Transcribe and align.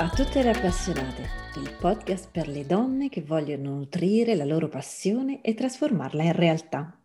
a 0.00 0.08
tutte 0.08 0.42
le 0.42 0.48
appassionate, 0.48 1.28
il 1.56 1.76
podcast 1.78 2.30
per 2.32 2.48
le 2.48 2.64
donne 2.64 3.10
che 3.10 3.20
vogliono 3.20 3.74
nutrire 3.74 4.34
la 4.34 4.46
loro 4.46 4.66
passione 4.66 5.42
e 5.42 5.52
trasformarla 5.52 6.22
in 6.22 6.32
realtà. 6.32 6.98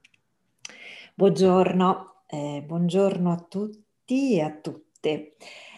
Buongiorno, 1.13 2.23
eh, 2.25 2.63
buongiorno 2.65 3.33
a 3.33 3.45
tutti 3.49 4.35
e 4.35 4.41
a 4.41 4.57
tutte. 4.61 5.35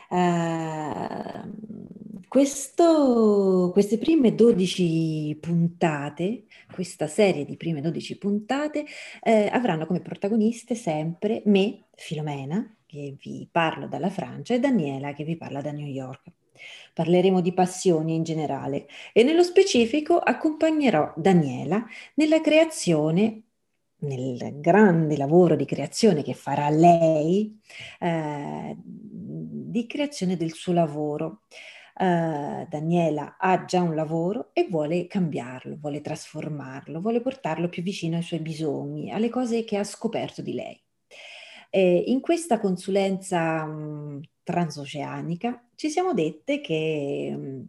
Uh, 0.10 2.28
questo, 2.28 3.72
queste 3.74 3.98
prime 3.98 4.36
12 4.36 5.40
puntate, 5.42 6.44
questa 6.72 7.08
serie 7.08 7.46
di 7.46 7.58
prime 7.58 7.82
12 7.82 8.16
puntate, 8.20 8.86
eh, 9.24 9.50
avranno 9.52 9.88
come 9.88 10.02
protagoniste 10.02 10.76
sempre 10.76 11.42
me, 11.46 11.86
Filomena, 11.96 12.78
che 12.86 13.16
vi 13.20 13.50
parlo 13.52 13.88
dalla 13.88 14.12
Francia, 14.12 14.54
e 14.54 14.60
Daniela, 14.60 15.14
che 15.14 15.24
vi 15.24 15.36
parla 15.36 15.62
da 15.62 15.72
New 15.72 15.88
York. 15.88 16.32
Parleremo 16.94 17.42
di 17.42 17.54
passioni 17.54 18.16
in 18.16 18.24
generale 18.24 18.88
e 19.14 19.24
nello 19.24 19.44
specifico 19.44 20.18
accompagnerò 20.18 21.14
Daniela 21.16 21.86
nella 22.16 22.42
creazione 22.42 23.44
nel 24.00 24.60
grande 24.60 25.18
lavoro 25.18 25.56
di 25.56 25.66
creazione 25.66 26.22
che 26.22 26.34
farà 26.34 26.70
lei, 26.70 27.60
eh, 28.00 28.76
di 28.78 29.88
creazione 29.88 30.38
del 30.38 30.54
suo 30.54 30.74
lavoro. 30.74 31.42
Uh, 32.00 32.68
Daniela 32.70 33.38
ha 33.40 33.66
già 33.66 33.82
un 33.82 33.96
lavoro 33.96 34.52
e 34.54 34.68
vuole 34.70 35.08
cambiarlo, 35.08 35.78
vuole 35.80 36.00
trasformarlo, 36.00 37.02
vuole 37.02 37.22
portarlo 37.22 37.70
più 37.70 37.82
vicino 37.82 38.18
ai 38.18 38.22
suoi 38.22 38.40
bisogni, 38.40 39.12
alle 39.12 39.30
cose 39.30 39.64
che 39.64 39.78
ha 39.78 39.84
scoperto 39.84 40.44
di 40.44 40.54
lei. 40.54 40.80
E 41.72 42.04
in 42.06 42.22
questa 42.22 42.60
consulenza 42.60 43.66
mh, 43.66 44.22
transoceanica 44.48 45.62
ci 45.76 45.90
siamo 45.90 46.14
dette 46.14 46.62
che 46.62 47.36
mh, 47.36 47.66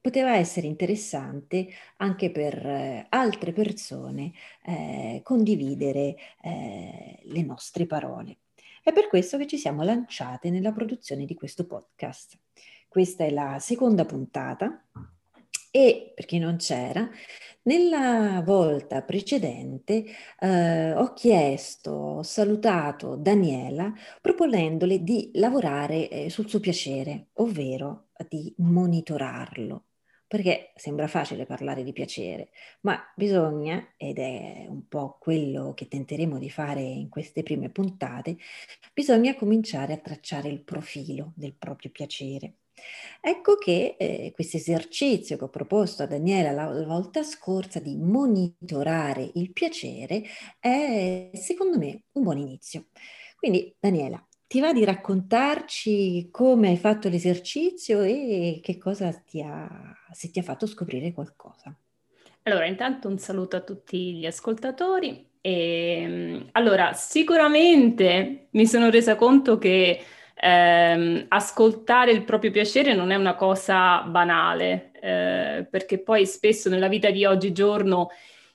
poteva 0.00 0.36
essere 0.36 0.68
interessante 0.68 1.66
anche 1.96 2.30
per 2.30 2.54
eh, 2.64 3.06
altre 3.08 3.52
persone 3.52 4.30
eh, 4.64 5.20
condividere 5.24 6.14
eh, 6.40 7.18
le 7.20 7.42
nostre 7.42 7.86
parole. 7.86 8.38
È 8.80 8.92
per 8.92 9.08
questo 9.08 9.38
che 9.38 9.48
ci 9.48 9.58
siamo 9.58 9.82
lanciate 9.82 10.50
nella 10.50 10.70
produzione 10.70 11.24
di 11.24 11.34
questo 11.34 11.66
podcast. 11.66 12.38
Questa 12.86 13.24
è 13.24 13.30
la 13.30 13.58
seconda 13.58 14.04
puntata 14.04 14.84
e 15.76 16.12
per 16.14 16.24
chi 16.26 16.38
non 16.38 16.56
c'era, 16.56 17.10
nella 17.62 18.40
volta 18.44 19.02
precedente 19.02 20.04
eh, 20.38 20.92
ho 20.92 21.12
chiesto, 21.14 21.90
ho 21.90 22.22
salutato 22.22 23.16
Daniela 23.16 23.92
proponendole 24.20 25.02
di 25.02 25.32
lavorare 25.34 26.08
eh, 26.08 26.30
sul 26.30 26.48
suo 26.48 26.60
piacere, 26.60 27.30
ovvero 27.34 28.10
di 28.28 28.54
monitorarlo. 28.58 29.86
Perché 30.28 30.72
sembra 30.76 31.08
facile 31.08 31.44
parlare 31.44 31.82
di 31.82 31.92
piacere, 31.92 32.50
ma 32.82 33.00
bisogna, 33.16 33.94
ed 33.96 34.18
è 34.18 34.66
un 34.68 34.86
po' 34.88 35.16
quello 35.20 35.74
che 35.74 35.88
tenteremo 35.88 36.38
di 36.38 36.50
fare 36.50 36.82
in 36.82 37.08
queste 37.08 37.42
prime 37.42 37.68
puntate, 37.70 38.36
bisogna 38.92 39.34
cominciare 39.34 39.92
a 39.92 39.98
tracciare 39.98 40.48
il 40.48 40.62
profilo 40.62 41.32
del 41.34 41.54
proprio 41.54 41.90
piacere 41.90 42.54
Ecco 43.20 43.56
che 43.56 43.96
eh, 43.98 44.32
questo 44.34 44.58
esercizio 44.58 45.36
che 45.36 45.44
ho 45.44 45.48
proposto 45.48 46.02
a 46.02 46.06
Daniela 46.06 46.50
la, 46.50 46.84
volta 46.84 47.22
scorsa 47.22 47.80
di 47.80 47.96
monitorare 47.96 49.30
il 49.34 49.52
piacere 49.52 50.24
è 50.58 51.30
secondo 51.32 51.78
me 51.78 52.02
un 52.12 52.22
buon 52.22 52.38
inizio. 52.38 52.88
Quindi 53.36 53.74
Daniela, 53.78 54.22
ti 54.46 54.60
va 54.60 54.72
di 54.72 54.84
raccontarci 54.84 56.28
come 56.30 56.68
hai 56.68 56.76
fatto 56.76 57.08
l'esercizio 57.08 58.02
e 58.02 58.60
che 58.62 58.78
cosa 58.78 59.12
ti 59.12 59.40
ha, 59.40 59.68
se 60.12 60.30
ti 60.30 60.38
ha 60.38 60.42
fatto 60.42 60.66
scoprire 60.66 61.12
qualcosa? 61.12 61.76
Allora, 62.42 62.66
intanto 62.66 63.08
un 63.08 63.18
saluto 63.18 63.56
a 63.56 63.60
tutti 63.60 64.16
gli 64.16 64.26
ascoltatori. 64.26 65.30
E, 65.40 66.00
ehm, 66.02 66.48
allora, 66.52 66.92
sicuramente 66.92 68.48
mi 68.50 68.66
sono 68.66 68.90
resa 68.90 69.16
conto 69.16 69.56
che 69.58 69.98
ehm, 70.44 71.24
ascoltare 71.28 72.12
il 72.12 72.24
proprio 72.24 72.50
piacere 72.50 72.94
non 72.94 73.10
è 73.10 73.14
una 73.14 73.34
cosa 73.34 74.02
banale, 74.02 74.90
eh, 75.00 75.66
perché 75.70 75.98
poi 75.98 76.26
spesso 76.26 76.68
nella 76.68 76.88
vita 76.88 77.10
di 77.10 77.24
oggigiorno 77.24 78.10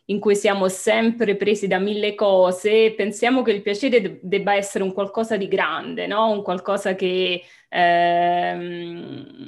in 0.06 0.20
cui 0.20 0.36
siamo 0.36 0.70
sempre 0.70 1.36
presi 1.36 1.68
da 1.68 1.78
mille 1.78 2.16
cose, 2.16 2.94
pensiamo 2.96 3.44
che 3.44 3.52
il 3.52 3.62
piacere 3.62 4.02
de- 4.02 4.20
debba 4.24 4.56
essere 4.56 4.84
un 4.84 4.92
qualcosa 4.92 5.38
di 5.38 5.48
grande, 5.48 6.08
no? 6.08 6.32
un 6.32 6.42
qualcosa 6.42 6.96
che, 6.96 7.44
ehm, 7.70 9.44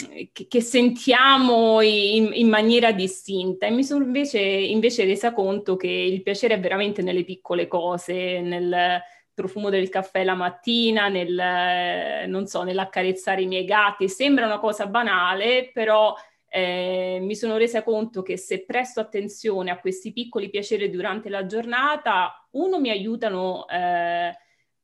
che 0.47 0.62
sentiamo 0.62 1.81
in, 1.81 2.30
in, 2.34 2.47
maniera 2.47 2.91
distinta. 2.91 3.66
E 3.66 3.72
mi 3.72 3.84
sono 3.84 4.03
invece, 4.06 4.40
invece 4.40 5.06
resa 5.06 5.34
conto 5.34 5.75
che 5.75 5.88
il 5.88 6.22
piacere 6.22 6.56
è 6.56 6.59
veramente 6.59 7.01
nelle 7.01 7.24
piccole 7.24 7.68
cose, 7.68 8.40
nel 8.41 9.01
profumo 9.34 9.69
del 9.69 9.90
caffè 9.90 10.24
la 10.24 10.36
mattina, 10.36 11.08
nel, 11.08 12.28
non 12.28 12.46
so, 12.47 12.64
nell'accarezzare 12.64 13.42
i 13.42 13.47
miei 13.47 13.66
gatti. 13.66 14.09
Sembra 14.09 14.46
una 14.46 14.59
cosa 14.59 14.88
banale, 14.88 15.69
però 15.74 16.16
eh, 16.47 17.19
mi 17.22 17.36
sono 17.36 17.58
resa 17.58 17.81
conto 17.81 18.22
che 18.22 18.38
se 18.38 18.66
presto 18.66 19.00
attenzione 19.00 19.72
a 19.72 19.80
questi 19.80 20.12
piccoli 20.12 20.50
piaceri 20.50 20.90
durante 20.90 21.30
la 21.30 21.46
giornata, 21.46 22.47
uno 22.52 22.80
mi 22.80 22.90
aiutano 22.90 23.68
eh, 23.69 24.36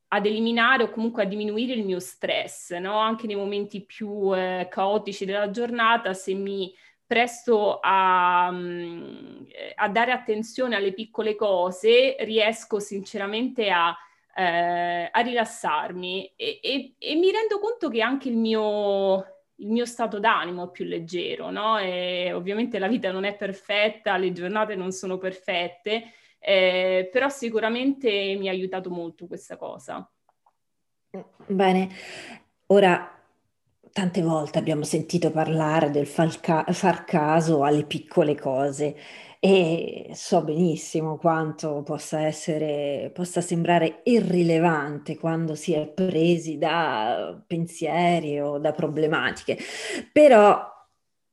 ad 0.09 0.25
eliminare 0.25 0.83
o 0.83 0.89
comunque 0.89 1.23
a 1.23 1.25
diminuire 1.25 1.73
il 1.73 1.83
mio 1.83 1.99
stress, 1.99 2.73
no? 2.75 2.97
anche 2.97 3.27
nei 3.27 3.35
momenti 3.35 3.83
più 3.83 4.33
eh, 4.33 4.67
caotici 4.69 5.25
della 5.25 5.49
giornata, 5.49 6.13
se 6.13 6.33
mi 6.33 6.73
presto 7.05 7.79
a, 7.81 8.49
mm, 8.51 9.43
a, 9.75 9.89
dare 9.89 10.11
attenzione 10.11 10.75
alle 10.75 10.93
piccole 10.93 11.35
cose, 11.35 12.15
riesco 12.19 12.79
sinceramente 12.79 13.69
a 13.69 13.95
eh, 14.37 15.09
a 15.11 15.19
rilassarmi 15.21 16.33
e, 16.35 16.59
e, 16.61 16.93
e, 16.99 17.15
mi 17.15 17.31
rendo 17.31 17.59
conto 17.59 17.89
che 17.89 18.01
anche 18.01 18.29
il 18.29 18.37
mio, 18.37 19.17
il 19.55 19.71
mio 19.71 19.85
stato 19.85 20.19
d'animo 20.19 20.65
è 20.67 20.71
più 20.71 20.85
leggero, 20.85 21.49
no? 21.49 21.79
E 21.79 22.31
ovviamente 22.33 22.77
la 22.77 22.87
vita 22.87 23.11
non 23.11 23.23
è 23.23 23.35
perfetta, 23.35 24.15
le 24.17 24.31
giornate 24.33 24.75
non 24.75 24.91
sono 24.91 25.17
perfette, 25.17 26.11
eh, 26.37 27.09
però 27.11 27.29
sicuramente 27.29 28.35
mi 28.37 28.47
ha 28.47 28.51
aiutato 28.51 28.91
molto 28.91 29.25
questa 29.25 29.57
cosa. 29.57 30.07
Bene, 31.47 31.89
ora 32.67 33.19
tante 33.91 34.21
volte 34.21 34.59
abbiamo 34.59 34.83
sentito 34.83 35.31
parlare 35.31 35.89
del 35.89 36.07
ca- 36.39 36.65
far 36.69 37.05
caso 37.05 37.63
alle 37.63 37.85
piccole 37.85 38.35
cose 38.35 38.95
e 39.39 40.11
so 40.13 40.43
benissimo 40.43 41.17
quanto 41.17 41.83
possa 41.83 42.21
essere, 42.21 43.11
possa 43.13 43.41
sembrare 43.41 44.01
irrilevante 44.03 45.17
quando 45.17 45.55
si 45.55 45.73
è 45.73 45.87
presi 45.87 46.57
da 46.57 47.41
pensieri 47.45 48.39
o 48.39 48.57
da 48.57 48.71
problematiche, 48.71 49.57
però 50.11 50.75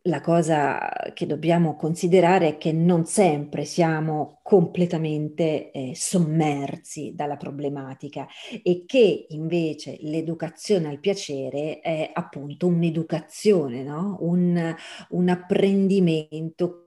la 0.07 0.21
cosa 0.21 0.91
che 1.15 1.25
dobbiamo 1.25 1.77
considerare 1.77 2.49
è 2.49 2.59
che 2.59 2.73
non 2.73 3.07
sempre 3.07 3.65
siamo 3.65 4.41
completamente 4.43 5.71
eh, 5.71 5.93
sommersi 5.95 7.15
dalla 7.15 7.39
problematica 7.39 8.27
e 8.63 8.85
che 8.87 9.27
invece 9.31 9.97
l'educazione 10.01 10.89
al 10.89 11.01
piacere 11.01 11.81
è 11.81 12.11
appunto 12.13 12.67
un'educazione, 12.67 13.83
no? 13.83 14.19
un, 14.21 14.75
un 15.09 15.29
apprendimento 15.31 16.84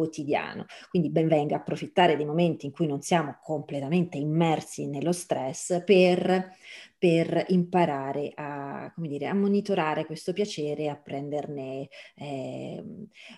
quotidiano. 0.00 0.64
Quindi 0.88 1.10
ben 1.10 1.28
venga 1.28 1.56
approfittare 1.56 2.16
dei 2.16 2.24
momenti 2.24 2.64
in 2.64 2.72
cui 2.72 2.86
non 2.86 3.02
siamo 3.02 3.38
completamente 3.42 4.16
immersi 4.16 4.86
nello 4.86 5.12
stress 5.12 5.84
per, 5.84 6.56
per 6.96 7.44
imparare 7.48 8.32
a, 8.34 8.90
come 8.94 9.08
dire, 9.08 9.26
a 9.26 9.34
monitorare 9.34 10.06
questo 10.06 10.32
piacere 10.32 10.84
e 10.84 10.88
a 10.88 10.96
prenderne, 10.96 11.88
eh, 12.14 12.82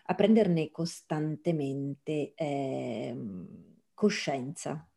a 0.04 0.14
prenderne 0.14 0.70
costantemente 0.70 2.32
eh, 2.36 3.16
coscienza. 3.92 4.88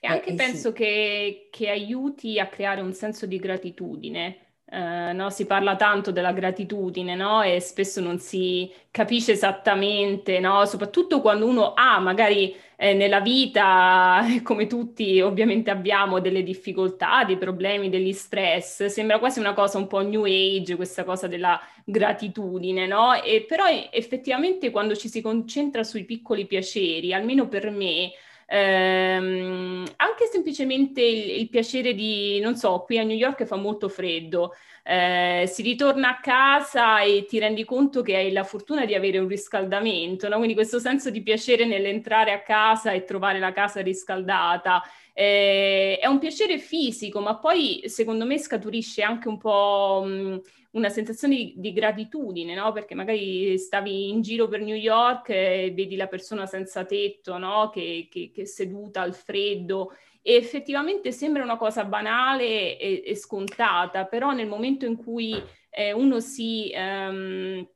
E 0.00 0.08
anche 0.08 0.30
eh, 0.30 0.34
penso 0.34 0.70
sì. 0.70 0.74
che, 0.74 1.48
che 1.52 1.68
aiuti 1.68 2.40
a 2.40 2.48
creare 2.48 2.80
un 2.80 2.92
senso 2.92 3.26
di 3.26 3.38
gratitudine 3.38 4.51
Uh, 4.72 5.12
no? 5.14 5.28
Si 5.28 5.44
parla 5.44 5.76
tanto 5.76 6.12
della 6.12 6.32
gratitudine 6.32 7.14
no? 7.14 7.42
e 7.42 7.60
spesso 7.60 8.00
non 8.00 8.18
si 8.18 8.72
capisce 8.90 9.32
esattamente, 9.32 10.40
no? 10.40 10.64
soprattutto 10.64 11.20
quando 11.20 11.44
uno 11.44 11.74
ha 11.74 11.98
magari 11.98 12.56
eh, 12.76 12.94
nella 12.94 13.20
vita, 13.20 14.24
come 14.42 14.66
tutti 14.66 15.20
ovviamente 15.20 15.70
abbiamo, 15.70 16.20
delle 16.20 16.42
difficoltà, 16.42 17.22
dei 17.24 17.36
problemi, 17.36 17.90
degli 17.90 18.14
stress, 18.14 18.86
sembra 18.86 19.18
quasi 19.18 19.40
una 19.40 19.52
cosa 19.52 19.76
un 19.76 19.86
po' 19.86 20.00
new 20.00 20.24
age, 20.24 20.76
questa 20.76 21.04
cosa 21.04 21.28
della 21.28 21.60
gratitudine? 21.84 22.88
E 23.24 23.44
però 23.46 23.64
effettivamente 23.90 24.70
quando 24.70 24.96
ci 24.96 25.08
si 25.10 25.20
concentra 25.20 25.84
sui 25.84 26.04
piccoli 26.04 26.46
piaceri, 26.46 27.12
almeno 27.12 27.46
per 27.46 27.70
me, 27.70 28.10
ehm, 28.52 29.84
anche 29.96 30.26
semplicemente 30.30 31.00
il, 31.00 31.40
il, 31.40 31.48
piacere 31.48 31.94
di, 31.94 32.38
non 32.40 32.56
so, 32.56 32.80
qui 32.80 32.98
a 32.98 33.02
New 33.02 33.16
York 33.16 33.44
fa 33.44 33.56
molto 33.56 33.88
freddo, 33.88 34.54
eh, 34.84 35.44
si 35.46 35.62
ritorna 35.62 36.10
a 36.10 36.20
casa 36.20 37.02
e 37.02 37.24
ti 37.28 37.38
rendi 37.38 37.64
conto 37.64 38.02
che 38.02 38.16
hai 38.16 38.32
la 38.32 38.42
fortuna 38.42 38.84
di 38.84 38.94
avere 38.94 39.18
un 39.18 39.28
riscaldamento, 39.28 40.28
no? 40.28 40.36
quindi 40.36 40.54
questo 40.54 40.80
senso 40.80 41.10
di 41.10 41.22
piacere 41.22 41.64
nell'entrare 41.64 42.32
a 42.32 42.42
casa 42.42 42.90
e 42.90 43.04
trovare 43.04 43.38
la 43.38 43.52
casa 43.52 43.80
riscaldata. 43.80 44.82
Eh, 45.14 45.98
è 46.00 46.06
un 46.06 46.18
piacere 46.18 46.58
fisico, 46.58 47.20
ma 47.20 47.38
poi 47.38 47.82
secondo 47.84 48.24
me 48.24 48.38
scaturisce 48.38 49.02
anche 49.02 49.28
un 49.28 49.38
po' 49.38 50.02
mh, 50.04 50.40
una 50.72 50.88
sensazione 50.88 51.36
di, 51.36 51.54
di 51.56 51.72
gratitudine, 51.72 52.54
no? 52.54 52.72
Perché 52.72 52.94
magari 52.94 53.58
stavi 53.58 54.08
in 54.08 54.22
giro 54.22 54.48
per 54.48 54.62
New 54.62 54.74
York 54.74 55.28
e 55.28 55.72
vedi 55.74 55.96
la 55.96 56.06
persona 56.06 56.46
senza 56.46 56.84
tetto, 56.84 57.36
no? 57.38 57.68
Che, 57.70 58.08
che, 58.10 58.30
che 58.32 58.42
è 58.42 58.44
seduta 58.46 59.02
al 59.02 59.14
freddo 59.14 59.92
e 60.22 60.34
effettivamente 60.34 61.12
sembra 61.12 61.42
una 61.42 61.56
cosa 61.56 61.84
banale 61.84 62.78
e, 62.78 63.02
e 63.04 63.14
scontata, 63.16 64.06
però 64.06 64.32
nel 64.32 64.46
momento 64.46 64.86
in 64.86 64.96
cui 64.96 65.40
eh, 65.70 65.92
uno 65.92 66.20
si... 66.20 66.72
Um, 66.74 67.68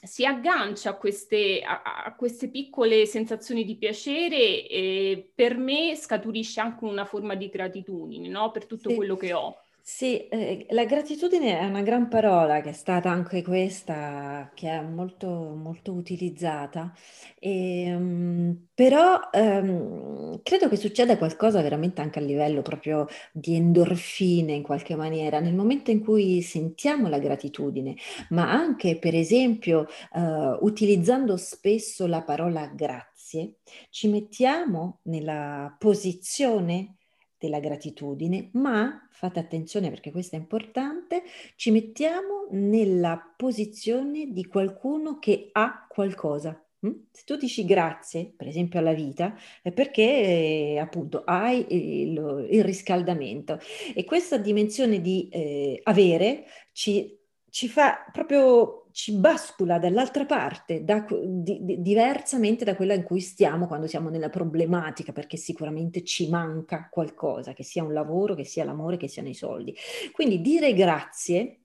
si 0.00 0.24
aggancia 0.24 0.90
a 0.90 0.96
queste, 0.96 1.60
a, 1.60 1.82
a 2.04 2.14
queste, 2.14 2.50
piccole 2.50 3.04
sensazioni 3.04 3.64
di 3.64 3.76
piacere 3.76 4.64
e 4.68 5.32
per 5.34 5.56
me 5.56 5.96
scaturisce 5.96 6.60
anche 6.60 6.84
una 6.84 7.04
forma 7.04 7.34
di 7.34 7.48
gratitudine 7.48 8.28
no? 8.28 8.52
per 8.52 8.66
tutto 8.66 8.90
sì. 8.90 8.94
quello 8.94 9.16
che 9.16 9.32
ho. 9.32 9.56
Sì, 9.90 10.28
eh, 10.28 10.66
la 10.70 10.84
gratitudine 10.84 11.58
è 11.58 11.64
una 11.64 11.80
gran 11.80 12.08
parola 12.08 12.60
che 12.60 12.68
è 12.70 12.72
stata 12.74 13.08
anche 13.10 13.42
questa, 13.42 14.50
che 14.54 14.68
è 14.68 14.82
molto, 14.82 15.26
molto 15.30 15.92
utilizzata, 15.92 16.92
e, 17.38 17.94
um, 17.96 18.66
però 18.74 19.18
um, 19.32 20.40
credo 20.42 20.68
che 20.68 20.76
succeda 20.76 21.16
qualcosa 21.16 21.62
veramente 21.62 22.02
anche 22.02 22.18
a 22.18 22.22
livello 22.22 22.60
proprio 22.60 23.06
di 23.32 23.56
endorfine 23.56 24.52
in 24.52 24.62
qualche 24.62 24.94
maniera, 24.94 25.40
nel 25.40 25.54
momento 25.54 25.90
in 25.90 26.04
cui 26.04 26.42
sentiamo 26.42 27.08
la 27.08 27.18
gratitudine, 27.18 27.96
ma 28.28 28.50
anche 28.52 28.98
per 28.98 29.14
esempio 29.14 29.86
uh, 30.12 30.58
utilizzando 30.66 31.38
spesso 31.38 32.06
la 32.06 32.20
parola 32.22 32.66
grazie, 32.66 33.54
ci 33.88 34.08
mettiamo 34.08 34.98
nella 35.04 35.74
posizione 35.78 36.97
della 37.38 37.60
gratitudine, 37.60 38.50
ma 38.52 39.06
fate 39.10 39.38
attenzione 39.38 39.90
perché 39.90 40.10
questo 40.10 40.36
è 40.36 40.38
importante, 40.38 41.22
ci 41.56 41.70
mettiamo 41.70 42.46
nella 42.50 43.34
posizione 43.36 44.32
di 44.32 44.44
qualcuno 44.46 45.18
che 45.18 45.48
ha 45.52 45.86
qualcosa. 45.88 46.60
Mm? 46.86 46.92
Se 47.10 47.24
tu 47.24 47.36
dici 47.36 47.64
grazie, 47.64 48.32
per 48.36 48.46
esempio 48.46 48.78
alla 48.78 48.92
vita, 48.92 49.34
è 49.62 49.72
perché 49.72 50.02
eh, 50.02 50.78
appunto 50.78 51.24
hai 51.24 51.66
il, 51.70 52.46
il, 52.50 52.64
riscaldamento 52.64 53.58
e 53.94 54.04
questa 54.04 54.36
dimensione 54.36 55.00
di 55.00 55.28
eh, 55.28 55.80
avere 55.82 56.44
ci, 56.72 57.17
ci 57.50 57.68
fa 57.68 58.04
proprio 58.12 58.86
ci 58.92 59.12
bascula 59.12 59.78
dall'altra 59.78 60.24
parte, 60.24 60.82
da, 60.82 61.06
di, 61.08 61.64
di, 61.64 61.80
diversamente 61.82 62.64
da 62.64 62.74
quella 62.74 62.94
in 62.94 63.04
cui 63.04 63.20
stiamo 63.20 63.66
quando 63.68 63.86
siamo 63.86 64.08
nella 64.08 64.28
problematica, 64.28 65.12
perché 65.12 65.36
sicuramente 65.36 66.02
ci 66.02 66.28
manca 66.28 66.88
qualcosa, 66.90 67.52
che 67.52 67.62
sia 67.62 67.84
un 67.84 67.92
lavoro, 67.92 68.34
che 68.34 68.44
sia 68.44 68.64
l'amore, 68.64 68.96
che 68.96 69.06
siano 69.06 69.28
i 69.28 69.34
soldi. 69.34 69.74
Quindi 70.12 70.40
dire 70.40 70.74
grazie, 70.74 71.60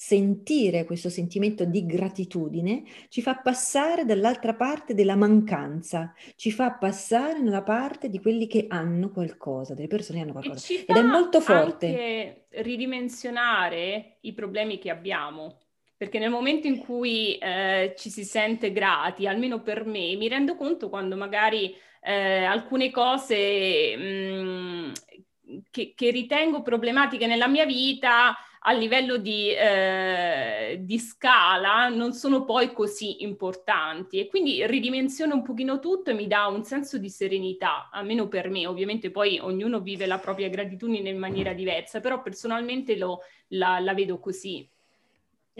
sentire 0.00 0.84
questo 0.84 1.08
sentimento 1.08 1.64
di 1.64 1.84
gratitudine, 1.84 2.84
ci 3.08 3.20
fa 3.20 3.34
passare 3.34 4.04
dall'altra 4.04 4.54
parte 4.54 4.94
della 4.94 5.16
mancanza, 5.16 6.14
ci 6.36 6.52
fa 6.52 6.70
passare 6.74 7.40
nella 7.40 7.64
parte 7.64 8.08
di 8.08 8.20
quelli 8.20 8.46
che 8.46 8.66
hanno 8.68 9.10
qualcosa, 9.10 9.74
delle 9.74 9.88
persone 9.88 10.18
che 10.18 10.24
hanno 10.24 10.34
qualcosa. 10.34 10.72
Ed 10.72 10.96
è 10.96 11.02
molto 11.02 11.40
forte. 11.40 11.86
Anche 11.86 12.46
ridimensionare 12.62 14.18
i 14.20 14.32
problemi 14.34 14.78
che 14.78 14.90
abbiamo 14.90 15.58
perché 15.96 16.20
nel 16.20 16.30
momento 16.30 16.68
in 16.68 16.78
cui 16.78 17.36
eh, 17.36 17.94
ci 17.98 18.08
si 18.08 18.22
sente 18.22 18.70
grati, 18.70 19.26
almeno 19.26 19.62
per 19.62 19.84
me, 19.84 20.14
mi 20.14 20.28
rendo 20.28 20.54
conto 20.54 20.88
quando 20.88 21.16
magari 21.16 21.74
eh, 22.02 22.44
alcune 22.44 22.92
cose 22.92 23.96
mh, 23.96 24.02
mm, 24.04 24.92
che, 25.72 25.94
che, 25.96 26.10
ritengo 26.12 26.62
problematiche 26.62 27.26
nella 27.26 27.48
mia 27.48 27.66
vita 27.66 28.36
a 28.60 28.72
livello 28.72 29.16
di, 29.18 29.50
eh, 29.50 30.78
di, 30.80 30.98
scala 30.98 31.88
non 31.88 32.12
sono 32.12 32.44
poi 32.44 32.72
così 32.72 33.22
importanti 33.22 34.18
e 34.18 34.26
quindi 34.28 34.66
ridimensiono 34.66 35.34
un 35.34 35.42
pochino 35.42 35.78
tutto 35.78 36.10
e 36.10 36.14
mi 36.14 36.26
dà 36.26 36.46
un 36.46 36.64
senso 36.64 36.98
di 36.98 37.08
serenità, 37.08 37.88
almeno 37.90 38.28
per 38.28 38.50
me, 38.50 38.66
ovviamente 38.66 39.10
poi 39.10 39.38
ognuno 39.38 39.80
vive 39.80 40.06
la 40.06 40.18
propria 40.18 40.48
gratitudine 40.48 41.08
in 41.08 41.18
maniera 41.18 41.52
diversa, 41.52 42.00
però 42.00 42.20
personalmente 42.20 42.96
lo, 42.96 43.20
la, 43.48 43.78
la 43.78 43.94
vedo 43.94 44.18
così. 44.18 44.68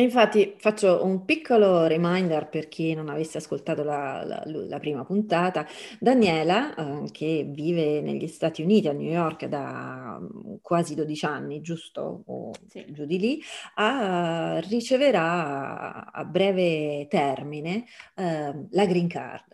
Infatti 0.01 0.55
faccio 0.59 1.05
un 1.05 1.25
piccolo 1.25 1.87
reminder 1.89 2.49
per 2.49 2.69
chi 2.69 2.95
non 2.95 3.09
avesse 3.09 3.39
ascoltato 3.39 3.83
la, 3.83 4.23
la- 4.25 4.43
la 4.47 4.79
prima 4.79 5.05
puntata. 5.05 5.67
Daniela, 5.99 6.75
eh, 7.05 7.11
che 7.11 7.45
vive 7.53 8.01
negli 8.01 8.29
Stati 8.29 8.63
Uniti, 8.63 8.87
a 8.87 8.93
New 8.93 9.11
York, 9.11 9.47
da 9.47 10.19
mm, 10.21 10.55
quasi 10.63 10.95
12 10.95 11.25
anni, 11.27 11.61
giusto? 11.61 12.23
O 12.27 12.53
Sì. 12.69 12.85
giù 12.91 13.05
di 13.07 13.19
lì, 13.19 13.41
ha- 13.75 14.61
riceverà 14.61 16.13
a 16.13 16.25
breve 16.25 17.07
termine 17.09 17.85
eh, 18.15 18.67
la 18.71 18.87
green 18.87 19.09
card. 19.09 19.47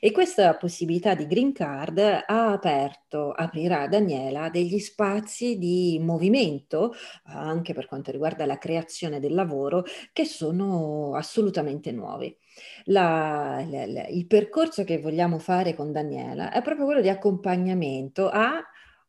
E 0.00 0.10
questa 0.12 0.56
possibilità 0.56 1.14
di 1.14 1.26
green 1.26 1.52
card 1.52 1.98
ha 1.98 2.52
aperto, 2.52 3.32
aprirà 3.32 3.88
Daniela 3.88 4.50
degli 4.50 4.78
spazi 4.78 5.56
di 5.56 5.98
movimento, 6.00 6.92
anche 7.24 7.72
per 7.72 7.86
quanto 7.86 8.10
riguarda 8.10 8.44
la 8.44 8.58
creazione 8.58 9.18
del 9.18 9.34
lavoro, 9.34 9.84
che 10.12 10.24
sono 10.24 11.14
assolutamente 11.14 11.90
nuovi. 11.90 12.36
La, 12.84 13.64
la, 13.68 13.86
la, 13.86 14.06
il 14.08 14.26
percorso 14.26 14.84
che 14.84 14.98
vogliamo 14.98 15.38
fare 15.38 15.74
con 15.74 15.90
Daniela 15.90 16.52
è 16.52 16.60
proprio 16.60 16.84
quello 16.84 17.00
di 17.00 17.08
accompagnamento 17.08 18.28
a 18.28 18.62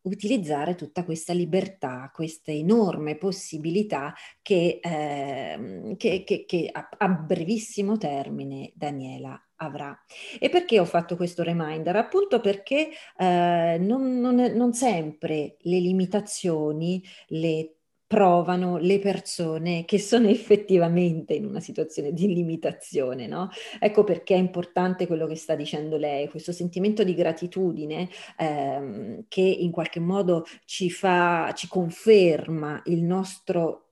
utilizzare 0.04 0.76
tutta 0.76 1.04
questa 1.04 1.34
libertà, 1.34 2.10
questa 2.14 2.52
enorme 2.52 3.18
possibilità 3.18 4.14
che, 4.42 4.80
eh, 4.82 5.96
che, 5.98 6.24
che, 6.24 6.46
che 6.46 6.70
a, 6.72 6.90
a, 6.98 7.08
brevissimo 7.10 7.98
termine 7.98 8.72
Daniela 8.76 9.42
avrà. 9.64 9.98
E 10.40 10.50
perché 10.50 10.80
ho 10.80 10.86
fatto 10.86 11.16
questo 11.16 11.44
reminder? 11.44 11.96
Appunto 11.96 12.40
perché 12.40 12.90
eh, 13.18 13.78
non, 13.80 14.20
non, 14.20 14.36
non 14.36 14.74
sempre 14.74 15.58
le 15.62 15.80
limitazioni, 15.80 17.04
le 17.28 17.76
provano 18.14 18.78
le 18.78 19.00
persone 19.00 19.86
che 19.86 19.98
sono 19.98 20.28
effettivamente 20.30 21.34
in 21.34 21.46
una 21.46 21.60
situazione 21.60 22.14
di 22.14 22.32
limitazione, 22.32 23.26
no? 23.26 23.50
Ecco 23.80 24.04
perché 24.04 24.36
è 24.36 24.38
importante 24.38 25.08
quello 25.08 25.26
che 25.26 25.36
sta 25.36 25.56
dicendo 25.56 25.98
lei, 25.98 26.30
questo 26.30 26.52
sentimento 26.52 27.04
di 27.04 27.16
gratitudine 27.16 28.08
ehm, 28.38 29.26
che 29.28 29.42
in 29.42 29.72
qualche 29.72 30.00
modo 30.00 30.46
ci 30.66 30.92
fa, 30.92 31.52
ci 31.56 31.68
conferma 31.68 32.84
il 32.86 33.02
nostro 33.02 33.83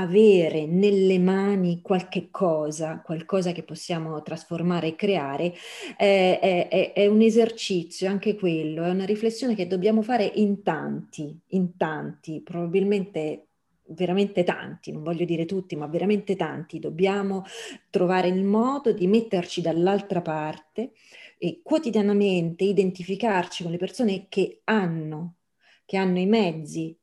avere 0.00 0.66
nelle 0.66 1.18
mani 1.18 1.80
qualche 1.82 2.28
cosa, 2.30 3.00
qualcosa 3.04 3.52
che 3.52 3.62
possiamo 3.62 4.22
trasformare 4.22 4.88
e 4.88 4.96
creare, 4.96 5.54
è, 5.96 6.68
è, 6.70 6.92
è, 6.92 7.06
un 7.06 7.20
esercizio, 7.20 8.08
anche 8.08 8.36
quello, 8.36 8.84
è 8.84 8.90
una 8.90 9.04
riflessione 9.04 9.54
che 9.54 9.66
dobbiamo 9.66 10.02
fare 10.02 10.30
in 10.34 10.62
tanti, 10.62 11.38
in 11.48 11.76
tanti, 11.76 12.40
probabilmente 12.42 13.48
veramente 13.90 14.44
tanti, 14.44 14.92
non 14.92 15.02
voglio 15.02 15.24
dire 15.24 15.44
tutti, 15.46 15.76
ma 15.76 15.86
veramente 15.86 16.36
tanti, 16.36 16.78
dobbiamo 16.78 17.44
trovare 17.90 18.28
il 18.28 18.44
modo 18.44 18.92
di 18.92 19.06
metterci 19.06 19.60
dall'altra 19.60 20.20
parte 20.20 20.92
e 21.38 21.60
quotidianamente 21.62 22.64
identificarci 22.64 23.62
con 23.62 23.72
le 23.72 23.78
persone 23.78 24.26
che 24.28 24.60
hanno, 24.64 25.36
che 25.84 25.96
hanno 25.96 26.18
i 26.18 26.26
mezzi, 26.26 26.96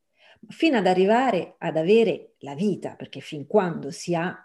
fino 0.50 0.78
ad 0.78 0.88
arrivare 0.88 1.56
ad 1.58 1.78
avere 1.78 2.35
la 2.46 2.56
vita, 2.56 2.96
perché 2.96 3.20
fin 3.20 3.46
quando 3.46 3.92
si 3.92 4.16
ha 4.16 4.40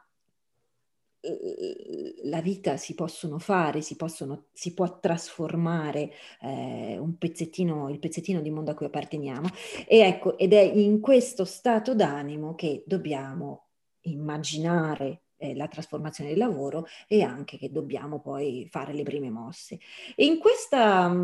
la 2.22 2.40
vita 2.40 2.76
si 2.76 2.94
possono 2.94 3.38
fare, 3.38 3.82
si, 3.82 3.96
possono, 3.96 4.46
si 4.52 4.72
può 4.72 5.00
trasformare 5.00 6.12
eh, 6.40 6.96
un 6.98 7.18
pezzettino, 7.18 7.90
il 7.90 7.98
pezzettino 7.98 8.40
di 8.40 8.50
mondo 8.50 8.70
a 8.70 8.74
cui 8.74 8.86
apparteniamo. 8.86 9.48
E 9.86 9.98
ecco, 9.98 10.38
ed 10.38 10.52
è 10.52 10.60
in 10.60 11.00
questo 11.00 11.44
stato 11.44 11.94
d'animo 11.94 12.54
che 12.54 12.84
dobbiamo 12.86 13.66
immaginare 14.02 15.24
eh, 15.36 15.54
la 15.54 15.68
trasformazione 15.68 16.30
del 16.30 16.38
lavoro 16.38 16.86
e 17.06 17.22
anche 17.22 17.58
che 17.58 17.70
dobbiamo 17.70 18.20
poi 18.20 18.66
fare 18.70 18.94
le 18.94 19.02
prime 19.02 19.30
mosse. 19.30 19.78
E 20.16 20.24
in 20.24 20.38
questa, 20.38 21.14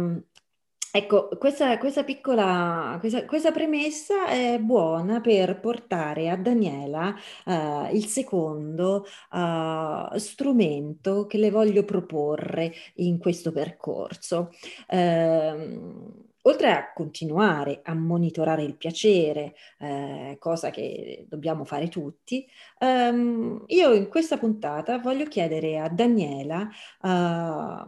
Ecco, 0.96 1.28
questa, 1.36 1.76
questa 1.76 2.04
piccola 2.04 2.96
questa, 3.00 3.26
questa 3.26 3.52
premessa 3.52 4.28
è 4.28 4.58
buona 4.58 5.20
per 5.20 5.60
portare 5.60 6.30
a 6.30 6.36
Daniela 6.38 7.14
eh, 7.44 7.90
il 7.92 8.06
secondo 8.06 9.04
eh, 9.30 10.18
strumento 10.18 11.26
che 11.26 11.36
le 11.36 11.50
voglio 11.50 11.84
proporre 11.84 12.72
in 12.94 13.18
questo 13.18 13.52
percorso. 13.52 14.52
Ehm, 14.88 16.28
oltre 16.42 16.70
a 16.72 16.90
continuare 16.94 17.80
a 17.82 17.92
monitorare 17.92 18.62
il 18.62 18.76
piacere, 18.76 19.54
eh, 19.78 20.36
cosa 20.38 20.70
che 20.70 21.26
dobbiamo 21.28 21.66
fare 21.66 21.88
tutti, 21.88 22.48
ehm, 22.78 23.64
io 23.66 23.92
in 23.92 24.08
questa 24.08 24.38
puntata 24.38 24.98
voglio 24.98 25.26
chiedere 25.26 25.78
a 25.78 25.90
Daniela 25.90 26.70
uh, 27.02 27.86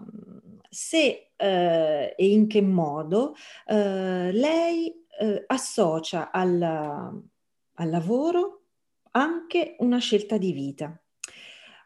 se 0.69 1.28
uh, 1.39 2.13
e 2.15 2.15
in 2.17 2.47
che 2.47 2.61
modo 2.63 3.35
uh, 3.67 4.31
lei 4.31 4.95
associa 5.47 6.31
al, 6.31 6.63
al 6.63 7.91
lavoro 7.91 8.63
anche 9.11 9.75
una 9.81 9.99
scelta 9.99 10.39
di 10.39 10.53
vita, 10.53 10.97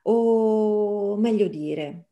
o 0.03 1.17
meglio 1.17 1.49
dire, 1.49 2.09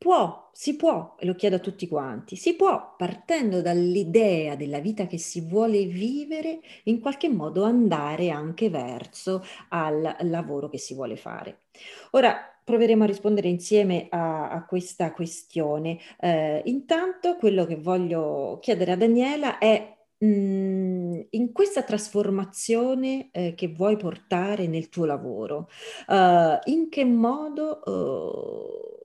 Può, 0.00 0.48
si 0.54 0.76
può, 0.76 1.14
e 1.18 1.26
lo 1.26 1.34
chiedo 1.34 1.56
a 1.56 1.58
tutti 1.58 1.86
quanti, 1.86 2.34
si 2.34 2.56
può, 2.56 2.94
partendo 2.96 3.60
dall'idea 3.60 4.56
della 4.56 4.78
vita 4.78 5.06
che 5.06 5.18
si 5.18 5.42
vuole 5.42 5.84
vivere, 5.84 6.60
in 6.84 7.00
qualche 7.00 7.28
modo 7.28 7.64
andare 7.64 8.30
anche 8.30 8.70
verso 8.70 9.44
al 9.68 10.16
lavoro 10.20 10.70
che 10.70 10.78
si 10.78 10.94
vuole 10.94 11.16
fare. 11.16 11.64
Ora 12.12 12.59
proveremo 12.70 13.02
a 13.04 13.06
rispondere 13.06 13.48
insieme 13.48 14.06
a, 14.10 14.50
a 14.50 14.64
questa 14.64 15.12
questione. 15.12 15.98
Eh, 16.20 16.62
intanto 16.66 17.36
quello 17.36 17.66
che 17.66 17.76
voglio 17.76 18.58
chiedere 18.60 18.92
a 18.92 18.96
Daniela 18.96 19.58
è 19.58 19.96
mm, 20.24 21.20
in 21.30 21.52
questa 21.52 21.82
trasformazione 21.82 23.30
eh, 23.32 23.54
che 23.54 23.68
vuoi 23.68 23.96
portare 23.96 24.66
nel 24.68 24.88
tuo 24.88 25.04
lavoro, 25.04 25.68
uh, 26.08 26.58
in 26.70 26.88
che 26.88 27.04
modo 27.04 27.80
uh, 27.84 29.00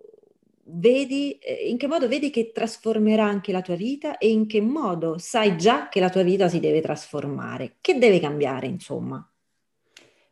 vedi, 0.77 1.37
eh, 1.39 1.67
in 1.69 1.77
che 1.77 1.87
modo 1.87 2.07
vedi 2.07 2.29
che 2.29 2.51
trasformerà 2.51 3.25
anche 3.25 3.51
la 3.51 3.61
tua 3.61 3.75
vita 3.75 4.17
e 4.17 4.29
in 4.29 4.47
che 4.47 4.61
modo 4.61 5.17
sai 5.17 5.57
già 5.57 5.89
che 5.89 5.99
la 5.99 6.09
tua 6.09 6.23
vita 6.23 6.47
si 6.49 6.59
deve 6.59 6.81
trasformare? 6.81 7.77
Che 7.81 7.97
deve 7.97 8.19
cambiare, 8.19 8.67
insomma? 8.67 9.27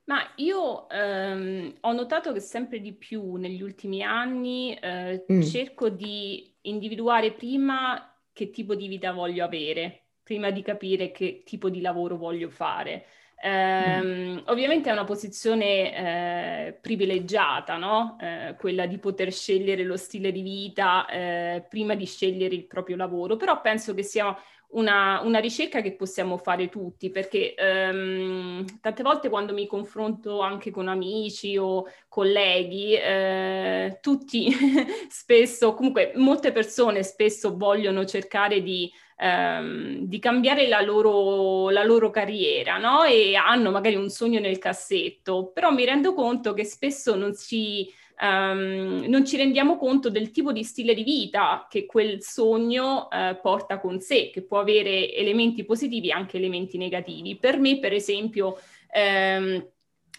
Ma 0.05 0.33
io 0.35 0.89
ehm, 0.89 1.75
ho 1.81 1.91
notato 1.93 2.33
che 2.33 2.41
sempre 2.41 2.79
di 2.79 2.93
più 2.93 3.35
negli 3.35 3.61
ultimi 3.61 4.03
anni 4.03 4.73
eh, 4.73 5.25
mm. 5.31 5.41
cerco 5.41 5.89
di 5.89 6.53
individuare 6.61 7.31
prima 7.31 8.13
che 8.33 8.49
tipo 8.49 8.75
di 8.75 8.87
vita 8.87 9.13
voglio 9.13 9.45
avere, 9.45 10.07
prima 10.21 10.49
di 10.49 10.61
capire 10.61 11.11
che 11.11 11.43
tipo 11.45 11.69
di 11.69 11.79
lavoro 11.79 12.17
voglio 12.17 12.49
fare. 12.49 13.05
Eh, 13.41 14.41
ovviamente 14.45 14.89
è 14.89 14.93
una 14.93 15.03
posizione 15.03 16.67
eh, 16.67 16.73
privilegiata, 16.73 17.75
no? 17.75 18.17
eh, 18.19 18.55
quella 18.57 18.85
di 18.85 18.97
poter 18.97 19.33
scegliere 19.33 19.83
lo 19.83 19.97
stile 19.97 20.31
di 20.31 20.41
vita 20.41 21.05
eh, 21.07 21.65
prima 21.67 21.93
di 21.93 22.05
scegliere 22.05 22.55
il 22.55 22.65
proprio 22.65 22.95
lavoro, 22.95 23.35
però 23.35 23.59
penso 23.59 23.93
che 23.93 24.03
sia 24.03 24.33
una, 24.73 25.21
una 25.23 25.39
ricerca 25.39 25.81
che 25.81 25.93
possiamo 25.95 26.37
fare 26.37 26.69
tutti, 26.69 27.09
perché 27.09 27.53
ehm, 27.55 28.79
tante 28.79 29.03
volte 29.03 29.29
quando 29.29 29.53
mi 29.53 29.67
confronto 29.67 30.41
anche 30.41 30.71
con 30.71 30.87
amici 30.87 31.57
o 31.57 31.85
colleghi, 32.07 32.93
eh, 32.93 33.99
tutti 34.01 34.51
spesso, 35.09 35.73
comunque 35.73 36.13
molte 36.15 36.51
persone 36.51 37.03
spesso 37.03 37.55
vogliono 37.57 38.05
cercare 38.05 38.61
di 38.61 38.91
ehm, 39.23 39.99
di 39.99 40.19
cambiare 40.19 40.67
la 40.67 40.81
loro, 40.81 41.69
la 41.69 41.83
loro 41.83 42.09
carriera, 42.09 42.77
no? 42.77 43.03
E 43.03 43.35
hanno 43.35 43.71
magari 43.71 43.95
un 43.95 44.09
sogno 44.09 44.39
nel 44.39 44.57
cassetto, 44.57 45.51
però 45.53 45.71
mi 45.71 45.85
rendo 45.85 46.13
conto 46.13 46.53
che 46.53 46.65
spesso 46.65 47.15
non 47.15 47.33
ci, 47.33 47.89
um, 48.21 49.05
non 49.07 49.25
ci 49.25 49.37
rendiamo 49.37 49.77
conto 49.77 50.09
del 50.09 50.31
tipo 50.31 50.51
di 50.51 50.63
stile 50.63 50.93
di 50.93 51.03
vita 51.03 51.67
che 51.69 51.85
quel 51.85 52.21
sogno 52.21 53.07
uh, 53.09 53.39
porta 53.41 53.79
con 53.79 54.01
sé, 54.01 54.29
che 54.29 54.43
può 54.43 54.59
avere 54.59 55.13
elementi 55.13 55.63
positivi 55.63 56.09
e 56.09 56.13
anche 56.13 56.37
elementi 56.37 56.77
negativi. 56.77 57.37
Per 57.37 57.57
me, 57.59 57.79
per 57.79 57.93
esempio, 57.93 58.57
um, 58.93 59.65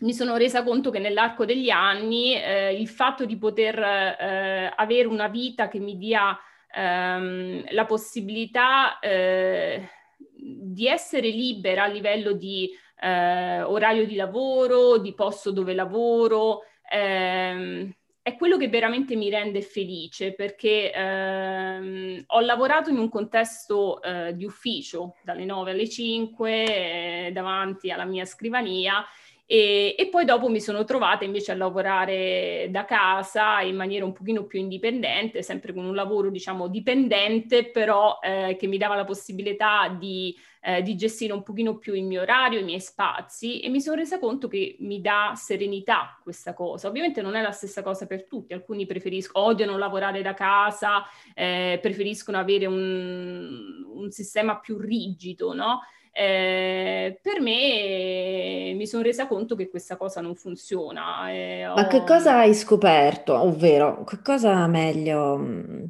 mi 0.00 0.12
sono 0.12 0.36
resa 0.36 0.64
conto 0.64 0.90
che 0.90 0.98
nell'arco 0.98 1.44
degli 1.44 1.70
anni 1.70 2.34
eh, 2.34 2.74
il 2.74 2.88
fatto 2.88 3.24
di 3.24 3.36
poter 3.36 3.78
eh, 3.78 4.72
avere 4.74 5.06
una 5.06 5.28
vita 5.28 5.68
che 5.68 5.78
mi 5.78 5.96
dia 5.96 6.36
ehm, 6.74 7.64
la 7.70 7.84
possibilità 7.84 8.98
eh, 8.98 9.88
di 10.32 10.88
essere 10.88 11.28
libera 11.28 11.84
a 11.84 11.88
livello 11.88 12.32
di 12.32 12.70
eh, 13.00 13.62
orario 13.62 14.06
di 14.06 14.16
lavoro, 14.16 14.98
di 14.98 15.14
posto 15.14 15.52
dove 15.52 15.74
lavoro, 15.74 16.62
ehm, 16.90 17.92
è 18.24 18.36
quello 18.36 18.56
che 18.56 18.68
veramente 18.68 19.16
mi 19.16 19.28
rende 19.28 19.60
felice 19.60 20.32
perché 20.32 20.90
ehm, 20.90 22.24
ho 22.28 22.40
lavorato 22.40 22.88
in 22.88 22.96
un 22.96 23.10
contesto 23.10 24.00
eh, 24.00 24.34
di 24.34 24.46
ufficio 24.46 25.16
dalle 25.22 25.44
9 25.44 25.72
alle 25.72 25.86
5 25.86 27.26
eh, 27.26 27.32
davanti 27.32 27.90
alla 27.90 28.06
mia 28.06 28.24
scrivania 28.24 29.04
e, 29.46 29.94
e, 29.98 30.08
poi 30.08 30.24
dopo 30.24 30.48
mi 30.48 30.60
sono 30.60 30.84
trovata 30.84 31.24
invece 31.24 31.52
a 31.52 31.54
lavorare 31.54 32.68
da 32.70 32.86
casa 32.86 33.60
in 33.60 33.76
maniera 33.76 34.06
un 34.06 34.14
pochino 34.14 34.46
più 34.46 34.58
indipendente, 34.58 35.42
sempre 35.42 35.74
con 35.74 35.84
un 35.84 35.94
lavoro 35.94 36.30
diciamo 36.30 36.66
dipendente, 36.66 37.70
però 37.70 38.18
eh, 38.22 38.56
che 38.58 38.66
mi 38.66 38.78
dava 38.78 38.94
la 38.94 39.04
possibilità 39.04 39.94
di, 39.98 40.34
eh, 40.62 40.80
di, 40.80 40.96
gestire 40.96 41.34
un 41.34 41.42
pochino 41.42 41.76
più 41.76 41.92
il 41.92 42.04
mio 42.04 42.22
orario, 42.22 42.58
i 42.58 42.64
miei 42.64 42.80
spazi 42.80 43.60
e 43.60 43.68
mi 43.68 43.82
sono 43.82 43.96
resa 43.96 44.18
conto 44.18 44.48
che 44.48 44.76
mi 44.80 45.02
dà 45.02 45.34
serenità 45.36 46.18
questa 46.22 46.54
cosa. 46.54 46.88
Ovviamente 46.88 47.20
non 47.20 47.34
è 47.34 47.42
la 47.42 47.52
stessa 47.52 47.82
cosa 47.82 48.06
per 48.06 48.26
tutti, 48.26 48.54
alcuni 48.54 48.86
preferiscono, 48.86 49.44
odiano 49.44 49.76
lavorare 49.76 50.22
da 50.22 50.32
casa, 50.32 51.04
eh, 51.34 51.78
preferiscono 51.82 52.38
avere 52.38 52.64
un, 52.64 53.84
un 53.92 54.10
sistema 54.10 54.58
più 54.58 54.78
rigido, 54.78 55.52
no? 55.52 55.80
Eh, 56.16 57.18
per 57.20 57.40
me 57.40 58.72
mi 58.74 58.86
sono 58.86 59.02
resa 59.02 59.26
conto 59.26 59.56
che 59.56 59.68
questa 59.68 59.96
cosa 59.96 60.20
non 60.20 60.36
funziona. 60.36 61.28
Eh, 61.32 61.66
ho... 61.66 61.74
Ma 61.74 61.88
che 61.88 62.04
cosa 62.04 62.36
hai 62.38 62.54
scoperto? 62.54 63.36
Ovvero, 63.36 64.04
che 64.04 64.20
cosa 64.22 64.64
meglio? 64.68 65.36
Mm, 65.38 65.84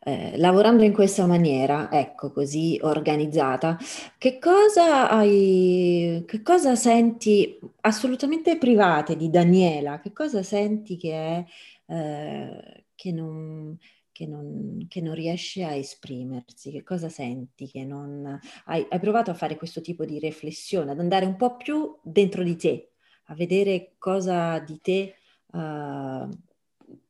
eh, 0.00 0.36
lavorando 0.38 0.82
in 0.82 0.92
questa 0.92 1.26
maniera, 1.26 1.90
ecco, 1.92 2.32
così 2.32 2.78
organizzata, 2.82 3.78
che 4.16 4.38
cosa 4.40 5.10
hai, 5.10 6.24
che 6.26 6.42
cosa 6.42 6.74
senti 6.74 7.58
assolutamente 7.82 8.58
private 8.58 9.16
di 9.16 9.30
Daniela? 9.30 10.00
Che 10.00 10.12
cosa 10.12 10.42
senti 10.42 10.96
che 10.96 11.12
è, 11.12 11.44
eh, 11.92 12.84
che 12.96 13.12
non, 13.12 13.76
che 14.18 14.26
non, 14.26 14.84
che 14.88 15.00
non, 15.00 15.14
riesce 15.14 15.62
a 15.62 15.74
esprimersi, 15.74 16.72
che 16.72 16.82
cosa 16.82 17.08
senti, 17.08 17.68
che 17.68 17.84
non... 17.84 18.36
Hai, 18.64 18.84
hai, 18.88 18.98
provato 18.98 19.30
a 19.30 19.34
fare 19.34 19.54
questo 19.54 19.80
tipo 19.80 20.04
di 20.04 20.18
riflessione, 20.18 20.90
ad 20.90 20.98
andare 20.98 21.24
un 21.24 21.36
po' 21.36 21.56
più 21.56 21.96
dentro 22.02 22.42
di 22.42 22.56
te, 22.56 22.94
a 23.26 23.34
vedere 23.36 23.94
cosa 23.96 24.58
di 24.58 24.80
te 24.80 25.14
uh, 25.52 26.28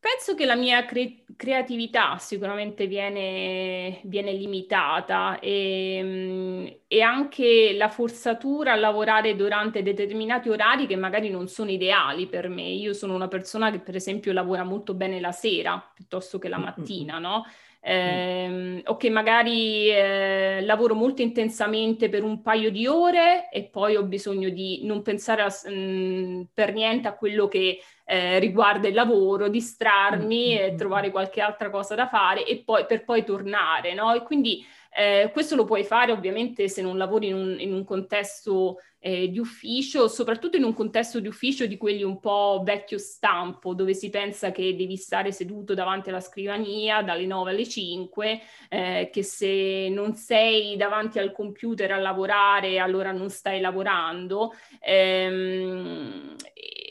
Penso 0.00 0.34
che 0.34 0.44
la 0.44 0.56
mia 0.56 0.84
cre- 0.84 1.24
creatività 1.36 2.18
sicuramente 2.18 2.86
viene, 2.86 4.00
viene 4.04 4.32
limitata 4.32 5.38
e, 5.38 6.00
mm, 6.02 6.66
e, 6.88 7.00
anche 7.00 7.74
la 7.76 7.88
forzatura 7.88 8.72
a 8.72 8.76
lavorare 8.76 9.36
durante 9.36 9.82
determinati 9.82 10.48
orari 10.48 10.86
che 10.86 10.96
magari 10.96 11.30
non 11.30 11.46
sono 11.46 11.70
ideali 11.70 12.26
per 12.26 12.48
me. 12.48 12.62
Io 12.62 12.92
sono 12.92 13.14
una 13.14 13.28
persona 13.28 13.70
che 13.70 13.78
per 13.78 13.94
esempio 13.94 14.32
lavora 14.32 14.64
molto 14.64 14.94
bene 14.94 15.20
la 15.20 15.32
sera 15.32 15.80
piuttosto 15.94 16.38
che 16.38 16.48
la 16.48 16.58
mattina, 16.58 17.18
no? 17.18 17.44
Eh, 17.80 18.82
o 18.84 18.96
che 18.96 19.08
magari 19.08 19.88
eh, 19.88 20.60
lavoro 20.62 20.94
molto 20.94 21.22
intensamente 21.22 22.08
per 22.08 22.24
un 22.24 22.42
paio 22.42 22.70
di 22.70 22.86
ore 22.86 23.48
e 23.50 23.64
poi 23.64 23.94
ho 23.94 24.02
bisogno 24.02 24.48
di 24.48 24.80
non 24.82 25.00
pensare 25.02 25.42
a, 25.42 25.46
mh, 25.46 25.72
mm, 25.72 26.42
per 26.52 26.72
niente 26.72 27.06
a 27.08 27.14
quello 27.14 27.46
che 27.46 27.78
eh, 28.04 28.38
riguarda 28.38 28.88
il 28.88 28.94
lavoro, 28.94 29.48
distrarmi 29.48 30.58
e 30.58 30.74
trovare 30.74 31.10
qualche 31.10 31.40
altra 31.40 31.70
cosa 31.70 31.94
da 31.94 32.08
fare 32.08 32.44
e 32.46 32.62
poi, 32.64 32.84
per 32.86 33.04
poi 33.04 33.24
tornare, 33.24 33.94
no? 33.94 34.12
E 34.14 34.22
quindi 34.22 34.64
eh, 34.90 35.30
questo 35.32 35.54
lo 35.54 35.64
puoi 35.64 35.84
fare 35.84 36.12
ovviamente 36.12 36.68
se 36.68 36.82
non 36.82 36.96
lavori 36.96 37.28
in 37.28 37.34
un, 37.34 37.56
in 37.60 37.72
un 37.72 37.84
contesto 37.84 38.78
eh, 39.00 39.28
di 39.28 39.38
ufficio, 39.38 40.08
soprattutto 40.08 40.56
in 40.56 40.64
un 40.64 40.74
contesto 40.74 41.20
di 41.20 41.28
ufficio 41.28 41.66
di 41.66 41.76
quelli 41.76 42.02
un 42.02 42.18
po' 42.18 42.62
vecchio 42.64 42.98
stampo, 42.98 43.74
dove 43.74 43.94
si 43.94 44.10
pensa 44.10 44.50
che 44.50 44.74
devi 44.74 44.96
stare 44.96 45.30
seduto 45.30 45.74
davanti 45.74 46.08
alla 46.08 46.20
scrivania 46.20 47.02
dalle 47.02 47.26
9 47.26 47.50
alle 47.50 47.68
5, 47.68 48.40
eh, 48.68 49.08
che 49.12 49.22
se 49.22 49.88
non 49.90 50.14
sei 50.14 50.76
davanti 50.76 51.18
al 51.18 51.32
computer 51.32 51.92
a 51.92 51.98
lavorare 51.98 52.78
allora 52.78 53.12
non 53.12 53.30
stai 53.30 53.60
lavorando. 53.60 54.52
Ehm, 54.80 56.34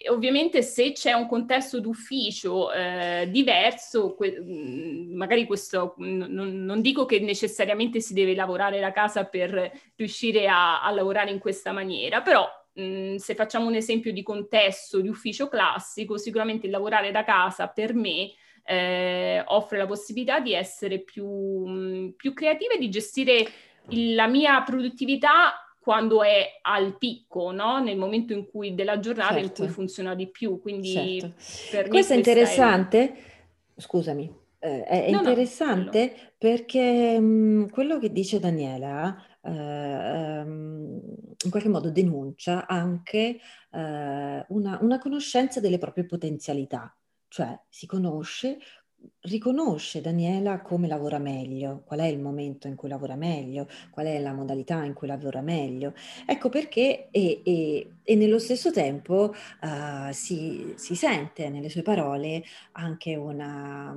ovviamente 0.10 0.62
se 0.62 0.92
c'è 0.92 1.14
un 1.14 1.28
contesto 1.28 1.80
d'ufficio 1.80 2.72
eh, 2.72 3.28
diverso, 3.30 4.16
que- 4.16 4.40
mm, 4.40 5.16
magari 5.16 5.46
questo 5.46 5.96
n- 5.98 6.28
non 6.30 6.82
dico 6.82 7.06
che 7.06 7.20
necessariamente 7.20 8.00
si 8.00 8.14
deve 8.14 8.36
lavorare 8.36 8.80
da 8.80 8.92
casa 8.92 9.26
per 9.26 9.72
riuscire 9.96 10.48
a, 10.48 10.82
a 10.82 10.92
lavorare 10.92 11.32
in 11.32 11.40
questa 11.40 11.72
maniera, 11.72 12.22
però 12.22 12.48
mh, 12.74 12.82
mm, 12.84 13.16
se 13.16 13.36
facciamo 13.36 13.68
un 13.68 13.76
esempio 13.76 14.12
di 14.12 14.24
contesto 14.24 15.02
di 15.02 15.10
ufficio 15.10 15.48
classico, 15.48 16.18
sicuramente 16.18 16.68
lavorare 16.70 17.12
da 17.12 17.24
casa 17.24 17.68
per 17.68 17.94
me 17.94 18.32
eh, 18.64 19.42
offre 19.46 19.78
la 19.78 19.86
possibilità 19.86 20.40
di 20.40 20.54
essere 20.54 21.00
più, 21.00 21.26
mh, 21.26 21.72
mm, 21.72 22.10
più 22.10 22.34
creativa 22.34 22.74
e 22.74 22.78
di 22.78 22.90
gestire 22.90 23.48
la 23.90 24.28
mia 24.28 24.62
produttività 24.64 25.66
quando 25.88 26.22
è 26.22 26.60
al 26.63 26.98
picco, 26.98 27.51
no? 27.51 27.79
nel 27.79 27.96
momento 27.96 28.34
in 28.34 28.46
cui, 28.50 28.75
della 28.75 29.00
giornata 29.00 29.36
certo. 29.36 29.39
in 29.39 29.48
cui 29.48 29.58
certo. 29.60 29.74
funziona 29.74 30.15
di 30.15 30.27
più. 30.27 30.60
Quindi 30.60 31.22
certo. 31.22 31.36
per 31.72 31.88
Questo 31.88 32.12
è 32.12 32.17
interessante, 32.17 33.13
è... 33.13 33.22
scusami, 33.77 34.29
eh, 34.60 34.84
è 34.84 35.10
no, 35.10 35.20
interessante 35.20 36.13
no, 36.13 36.29
perché 36.38 37.17
mh, 37.17 37.24
mm, 37.24 37.67
quello 37.70 38.00
che 38.00 38.12
dice 38.12 38.38
Daniela 38.38 39.15
eh, 39.41 40.41
um, 40.41 41.00
in 41.46 41.50
qualche 41.50 41.70
modo 41.70 41.89
denuncia 41.89 42.67
anche 42.67 43.39
eh, 43.72 44.46
una, 44.50 44.79
una 44.82 44.98
conoscenza 45.00 45.62
delle 45.62 45.77
proprie 45.77 46.06
potenzialità, 46.06 46.94
cioè 47.29 47.58
si 47.70 47.86
conosce 47.86 48.58
riconosce 49.27 50.01
Daniela 50.01 50.62
come 50.62 50.88
lavora 50.88 51.20
meglio, 51.20 51.84
qual 51.86 52.00
è 52.00 52.06
il 52.06 52.20
momento 52.20 52.68
in 52.68 52.75
cui 52.75 52.89
lavora 52.89 53.16
meglio, 53.16 53.68
qual 53.92 54.08
è 54.08 54.20
la 54.20 54.34
modalità 54.34 54.84
in 54.84 54.94
cui 54.94 55.08
lavora 55.08 55.42
meglio. 55.42 55.94
Ecco 56.25 56.50
perché 56.50 57.10
e, 57.12 57.42
e, 57.44 57.92
e 58.04 58.16
nello 58.16 58.39
stesso 58.39 58.72
tempo 58.72 59.34
uh, 59.62 60.12
si, 60.12 60.74
si, 60.75 60.96
sente 60.96 61.50
nelle 61.50 61.70
sue 61.70 61.82
parole 61.82 62.44
anche 62.74 63.16
una, 63.16 63.96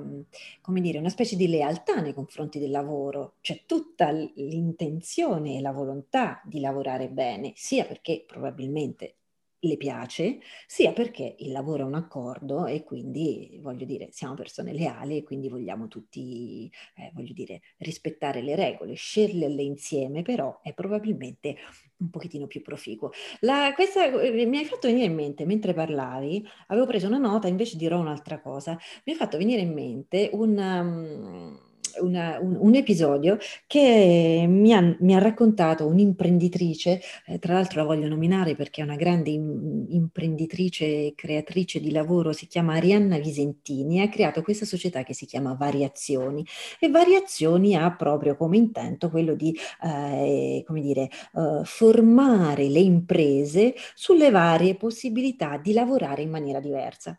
come 0.60 0.80
dire, 0.80 0.98
una 0.98 1.08
specie 1.08 1.36
di 1.36 1.48
lealtà 1.48 2.00
nei 2.00 2.14
confronti 2.14 2.58
del 2.58 2.70
lavoro, 2.70 3.34
c'è 3.40 3.62
tutta 3.66 4.10
l'intenzione 4.10 5.56
e 5.56 5.60
la 5.60 5.72
volontà 5.72 6.40
di 6.44 6.60
lavorare 6.60 7.08
bene, 7.08 7.52
sia 7.54 7.84
perché 7.84 8.24
probabilmente 8.26 9.14
le 9.60 9.76
piace, 9.76 10.38
sia 10.66 10.92
perché 10.92 11.36
il 11.38 11.52
lavoro 11.52 11.82
è 11.82 11.86
un 11.86 11.94
accordo 11.94 12.66
e 12.66 12.82
quindi, 12.82 13.58
voglio 13.60 13.84
dire, 13.84 14.08
siamo 14.10 14.34
persone 14.34 14.72
leali 14.72 15.18
e 15.18 15.22
quindi 15.22 15.48
vogliamo 15.48 15.88
tutti, 15.88 16.70
eh, 16.96 17.10
voglio 17.14 17.32
dire, 17.32 17.60
rispettare 17.78 18.42
le 18.42 18.56
regole, 18.56 18.94
sceglierle 18.94 19.62
insieme, 19.62 20.22
però 20.22 20.60
è 20.62 20.72
probabilmente 20.72 21.56
un 21.98 22.10
pochettino 22.10 22.46
più 22.46 22.62
proficuo. 22.62 23.10
La, 23.40 23.72
questa, 23.74 24.06
eh, 24.20 24.46
mi 24.46 24.58
hai 24.58 24.64
fatto 24.64 24.88
venire 24.88 25.06
in 25.06 25.14
mente, 25.14 25.44
mentre 25.44 25.74
parlavi, 25.74 26.46
avevo 26.68 26.86
preso 26.86 27.06
una 27.06 27.18
nota, 27.18 27.48
invece 27.48 27.76
dirò 27.76 27.98
un'altra 27.98 28.40
cosa, 28.40 28.78
mi 29.04 29.12
ha 29.12 29.16
fatto 29.16 29.36
venire 29.36 29.60
in 29.60 29.72
mente 29.72 30.30
un... 30.32 30.56
Um, 30.56 31.68
una, 32.00 32.38
un, 32.40 32.56
un, 32.58 32.74
episodio 32.74 33.38
che 33.66 34.44
mi 34.48 34.72
ha, 34.72 34.96
mi 35.00 35.14
ha 35.14 35.18
raccontato 35.18 35.86
un'imprenditrice, 35.86 37.00
eh, 37.26 37.38
tra 37.38 37.54
l'altro 37.54 37.80
la 37.80 37.86
voglio 37.86 38.08
nominare 38.08 38.54
perché 38.54 38.80
è 38.80 38.84
una 38.84 38.96
grande 38.96 39.30
in, 39.30 39.86
imprenditrice 39.88 40.84
e 40.84 41.12
creatrice 41.14 41.80
di 41.80 41.90
lavoro, 41.90 42.32
si 42.32 42.46
chiama 42.46 42.74
Arianna 42.74 43.18
Visentini, 43.18 44.00
ha 44.00 44.08
creato 44.08 44.42
questa 44.42 44.64
società 44.64 45.02
che 45.02 45.14
si 45.14 45.26
chiama 45.26 45.54
Variazioni 45.54 46.44
e 46.78 46.88
Variazioni 46.88 47.74
ha 47.74 47.90
proprio 47.92 48.36
come 48.36 48.56
intento 48.56 49.10
quello 49.10 49.34
di, 49.34 49.56
eh, 49.82 50.62
come 50.66 50.80
dire, 50.80 51.02
eh, 51.34 51.60
formare 51.64 52.68
le 52.68 52.80
imprese 52.80 53.74
sulle 53.94 54.30
varie 54.30 54.76
possibilità 54.76 55.58
di 55.58 55.72
lavorare 55.72 56.22
in 56.22 56.30
maniera 56.30 56.60
diversa. 56.60 57.18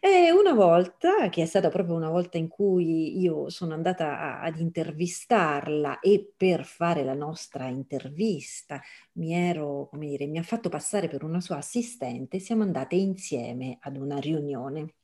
E 0.00 0.30
una 0.32 0.52
volta, 0.52 1.28
che 1.28 1.42
è 1.42 1.46
stata 1.46 1.68
proprio 1.68 1.96
una 1.96 2.10
volta 2.10 2.38
in 2.38 2.48
cui 2.48 3.20
io 3.20 3.48
sono 3.50 3.74
andata 3.74 4.03
andata 4.04 4.40
ad 4.40 4.58
intervistarla 4.58 6.00
e 6.00 6.32
per 6.36 6.64
fare 6.64 7.04
la 7.04 7.14
nostra 7.14 7.68
intervista 7.68 8.80
mi 9.14 9.32
ero, 9.34 9.88
come 9.90 10.06
dire, 10.08 10.26
mi 10.26 10.38
ha 10.38 10.42
fatto 10.42 10.68
passare 10.68 11.08
per 11.08 11.24
una 11.24 11.40
sua 11.40 11.56
assistente, 11.56 12.38
siamo 12.38 12.62
andate 12.62 12.96
insieme 12.96 13.78
ad 13.80 13.96
una 13.96 14.18
riunione. 14.18 14.94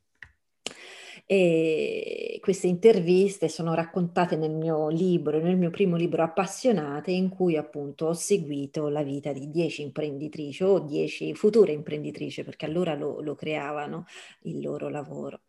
E 1.32 2.40
queste 2.42 2.66
interviste 2.66 3.48
sono 3.48 3.72
raccontate 3.72 4.34
nel 4.34 4.50
mio 4.50 4.88
libro, 4.88 5.38
nel 5.38 5.56
mio 5.56 5.70
primo 5.70 5.94
libro 5.94 6.24
Appassionate, 6.24 7.12
in 7.12 7.28
cui 7.28 7.56
appunto 7.56 8.06
ho 8.06 8.14
seguito 8.14 8.88
la 8.88 9.04
vita 9.04 9.30
di 9.30 9.48
dieci 9.48 9.82
imprenditrici 9.82 10.64
o 10.64 10.80
dieci 10.80 11.32
future 11.36 11.70
imprenditrici, 11.70 12.42
perché 12.42 12.64
allora 12.64 12.96
lo, 12.96 13.20
lo 13.20 13.36
creavano 13.36 14.06
il 14.40 14.60
loro 14.60 14.88
lavoro. 14.88 15.42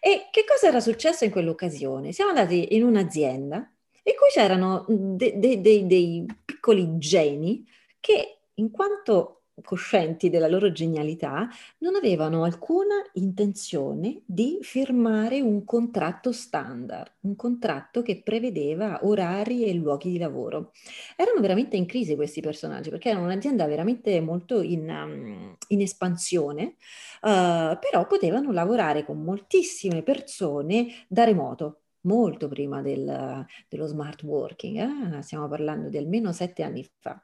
E 0.00 0.28
che 0.30 0.46
cosa 0.48 0.68
era 0.68 0.80
successo 0.80 1.26
in 1.26 1.30
quell'occasione? 1.30 2.12
Siamo 2.12 2.30
andati 2.30 2.74
in 2.74 2.82
un'azienda 2.82 3.56
in 4.04 4.14
cui 4.16 4.30
c'erano 4.32 4.86
dei 4.88 5.38
de, 5.38 5.60
de, 5.60 5.86
de, 5.86 6.24
piccoli 6.46 6.96
geni 6.96 7.62
che 8.00 8.38
in 8.54 8.70
quanto 8.70 9.42
coscienti 9.62 10.30
della 10.30 10.48
loro 10.48 10.72
genialità, 10.72 11.48
non 11.78 11.94
avevano 11.94 12.44
alcuna 12.44 12.94
intenzione 13.14 14.22
di 14.24 14.58
firmare 14.60 15.40
un 15.40 15.64
contratto 15.64 16.32
standard, 16.32 17.10
un 17.20 17.36
contratto 17.36 18.02
che 18.02 18.22
prevedeva 18.22 19.00
orari 19.02 19.64
e 19.64 19.72
luoghi 19.74 20.10
di 20.10 20.18
lavoro. 20.18 20.72
Erano 21.16 21.40
veramente 21.40 21.76
in 21.76 21.86
crisi 21.86 22.14
questi 22.14 22.40
personaggi 22.40 22.90
perché 22.90 23.10
erano 23.10 23.24
un'azienda 23.24 23.66
veramente 23.66 24.20
molto 24.20 24.60
in, 24.60 24.88
um, 24.88 25.56
in 25.68 25.80
espansione, 25.80 26.74
uh, 27.22 27.78
però 27.78 28.06
potevano 28.06 28.52
lavorare 28.52 29.04
con 29.04 29.22
moltissime 29.22 30.02
persone 30.02 30.88
da 31.08 31.24
remoto 31.24 31.80
molto 32.06 32.48
prima 32.48 32.80
del, 32.80 33.44
dello 33.68 33.86
smart 33.86 34.22
working, 34.22 35.16
eh? 35.16 35.22
stiamo 35.22 35.48
parlando 35.48 35.88
di 35.88 35.98
almeno 35.98 36.32
sette 36.32 36.62
anni 36.62 36.88
fa. 37.00 37.20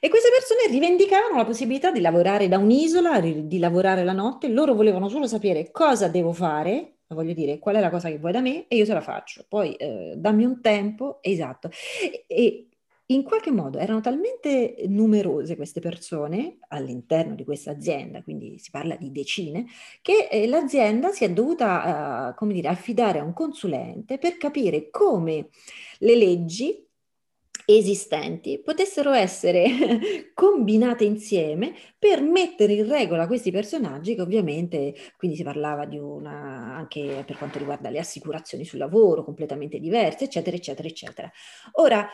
E 0.00 0.08
queste 0.08 0.30
persone 0.30 0.72
rivendicavano 0.72 1.36
la 1.36 1.44
possibilità 1.44 1.90
di 1.90 2.00
lavorare 2.00 2.48
da 2.48 2.58
un'isola, 2.58 3.20
di 3.20 3.58
lavorare 3.58 4.04
la 4.04 4.12
notte, 4.12 4.48
loro 4.48 4.74
volevano 4.74 5.08
solo 5.08 5.26
sapere 5.26 5.70
cosa 5.70 6.08
devo 6.08 6.32
fare, 6.32 7.00
voglio 7.08 7.34
dire, 7.34 7.58
qual 7.58 7.76
è 7.76 7.80
la 7.80 7.90
cosa 7.90 8.08
che 8.08 8.18
vuoi 8.18 8.32
da 8.32 8.40
me 8.40 8.66
e 8.68 8.76
io 8.76 8.84
te 8.84 8.94
la 8.94 9.00
faccio. 9.00 9.44
Poi 9.48 9.74
eh, 9.74 10.14
dammi 10.16 10.44
un 10.44 10.60
tempo, 10.60 11.18
esatto. 11.20 11.70
E, 12.26 12.69
in 13.10 13.22
qualche 13.22 13.50
modo 13.50 13.78
erano 13.78 14.00
talmente 14.00 14.76
numerose 14.86 15.56
queste 15.56 15.80
persone 15.80 16.58
all'interno 16.68 17.34
di 17.34 17.44
questa 17.44 17.72
azienda, 17.72 18.22
quindi 18.22 18.58
si 18.58 18.70
parla 18.70 18.96
di 18.96 19.10
decine, 19.10 19.66
che 20.00 20.28
eh, 20.30 20.46
l'azienda 20.46 21.10
si 21.10 21.24
è 21.24 21.30
dovuta, 21.30 22.30
uh, 22.30 22.34
come 22.34 22.52
dire, 22.52 22.68
affidare 22.68 23.18
a 23.18 23.24
un 23.24 23.32
consulente 23.32 24.18
per 24.18 24.36
capire 24.36 24.90
come 24.90 25.48
le 25.98 26.14
leggi 26.16 26.86
esistenti 27.66 28.60
potessero 28.60 29.12
essere 29.12 29.64
combinate 30.34 31.04
insieme 31.04 31.72
per 31.98 32.20
mettere 32.22 32.72
in 32.72 32.88
regola 32.88 33.26
questi 33.26 33.50
personaggi 33.50 34.14
che 34.14 34.22
ovviamente, 34.22 34.94
quindi 35.16 35.36
si 35.36 35.42
parlava 35.42 35.84
di 35.84 35.98
una, 35.98 36.74
anche 36.76 37.22
per 37.26 37.36
quanto 37.36 37.58
riguarda 37.58 37.90
le 37.90 37.98
assicurazioni 37.98 38.64
sul 38.64 38.78
lavoro, 38.78 39.24
completamente 39.24 39.78
diverse, 39.78 40.24
eccetera, 40.24 40.56
eccetera, 40.56 40.88
eccetera. 40.88 41.30
Ora, 41.72 42.08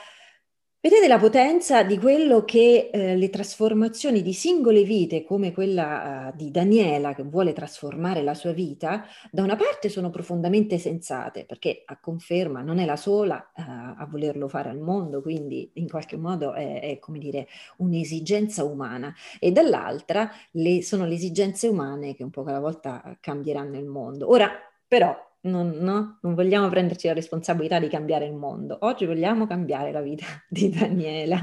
Vedete 0.87 1.09
la 1.09 1.19
potenza 1.19 1.83
di 1.83 1.99
quello 1.99 2.45
che 2.45 2.91
eh, 2.93 3.17
le 3.17 3.29
trasformazioni 3.29 4.23
di 4.23 4.33
singole 4.33 4.85
vite, 4.85 5.25
come 5.25 5.53
quella 5.53 6.29
uh, 6.33 6.37
di 6.37 6.53
Daniela 6.53 7.13
che 7.13 7.25
vuole 7.25 7.53
trasformare 7.53 8.23
la 8.23 8.35
sua 8.35 8.53
vita, 8.53 9.05
da 9.33 9.43
una 9.43 9.57
parte 9.57 9.89
sono 9.89 10.11
profondamente 10.11 10.79
sensate, 10.79 11.45
perché 11.45 11.83
a 11.85 11.99
conferma 11.99 12.63
non 12.63 12.79
è 12.79 12.85
la 12.85 12.95
sola 12.95 13.51
uh, 13.57 13.63
a 13.63 14.07
volerlo 14.09 14.47
fare 14.47 14.69
al 14.69 14.79
mondo, 14.79 15.23
quindi 15.23 15.69
in 15.75 15.89
qualche 15.89 16.17
modo 16.17 16.53
è, 16.53 16.81
è 16.81 16.99
come 17.01 17.19
dire 17.19 17.49
un'esigenza 17.79 18.63
umana, 18.63 19.13
e 19.41 19.51
dall'altra 19.51 20.31
le, 20.53 20.85
sono 20.85 21.05
le 21.05 21.15
esigenze 21.15 21.67
umane 21.67 22.15
che 22.15 22.23
un 22.23 22.31
po' 22.31 22.45
alla 22.45 22.61
volta 22.61 23.19
cambieranno 23.19 23.77
il 23.77 23.87
mondo. 23.87 24.31
Ora, 24.31 24.53
però, 24.87 25.26
non, 25.47 25.77
no? 25.79 26.19
non 26.21 26.35
vogliamo 26.35 26.69
prenderci 26.69 27.07
la 27.07 27.15
responsabilità 27.15 27.79
di 27.79 27.89
cambiare 27.89 28.27
il 28.27 28.35
mondo. 28.35 28.77
Oggi 28.81 29.07
vogliamo 29.07 29.47
cambiare 29.47 29.93
la 29.93 30.01
vita 30.01 30.27
di 30.49 30.69
Daniela. 30.69 31.41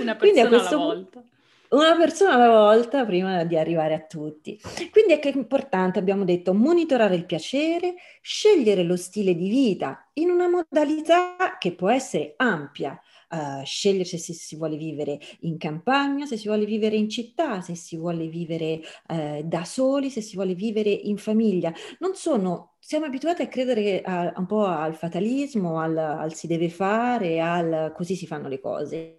Una 0.00 0.16
persona 0.16 0.48
questo, 0.48 0.74
alla 0.74 0.84
volta. 0.84 1.24
Una 1.68 1.96
persona 1.96 2.34
alla 2.34 2.48
volta 2.48 3.04
prima 3.04 3.44
di 3.44 3.56
arrivare 3.56 3.94
a 3.94 4.00
tutti. 4.00 4.60
Quindi 4.90 5.14
è 5.14 5.18
che 5.18 5.30
è 5.30 5.36
importante, 5.36 5.98
abbiamo 5.98 6.24
detto, 6.24 6.54
monitorare 6.54 7.14
il 7.14 7.26
piacere, 7.26 7.94
scegliere 8.20 8.82
lo 8.82 8.96
stile 8.96 9.34
di 9.34 9.48
vita 9.48 10.08
in 10.14 10.30
una 10.30 10.48
modalità 10.48 11.56
che 11.58 11.72
può 11.72 11.90
essere 11.90 12.34
ampia, 12.36 13.00
uh, 13.30 13.64
scegliere 13.64 14.04
se 14.04 14.18
si 14.18 14.56
vuole 14.56 14.76
vivere 14.76 15.18
in 15.40 15.58
campagna, 15.58 16.26
se 16.26 16.36
si 16.36 16.46
vuole 16.48 16.64
vivere 16.64 16.96
in 16.96 17.08
città, 17.08 17.60
se 17.60 17.74
si 17.74 17.96
vuole 17.96 18.26
vivere 18.28 18.80
uh, 19.08 19.42
da 19.42 19.64
soli, 19.64 20.10
se 20.10 20.20
si 20.20 20.36
vuole 20.36 20.54
vivere 20.54 20.90
in 20.90 21.16
famiglia. 21.16 21.72
Non 21.98 22.14
sono 22.14 22.76
siamo 22.86 23.06
abituati 23.06 23.42
a 23.42 23.48
credere 23.48 24.00
a, 24.00 24.32
un 24.36 24.46
po' 24.46 24.64
al 24.64 24.94
fatalismo, 24.94 25.80
al, 25.80 25.96
al, 25.96 26.34
si 26.34 26.46
deve 26.46 26.68
fare, 26.68 27.40
al 27.40 27.92
così 27.92 28.14
si 28.14 28.28
fanno 28.28 28.46
le 28.46 28.60
cose. 28.60 29.16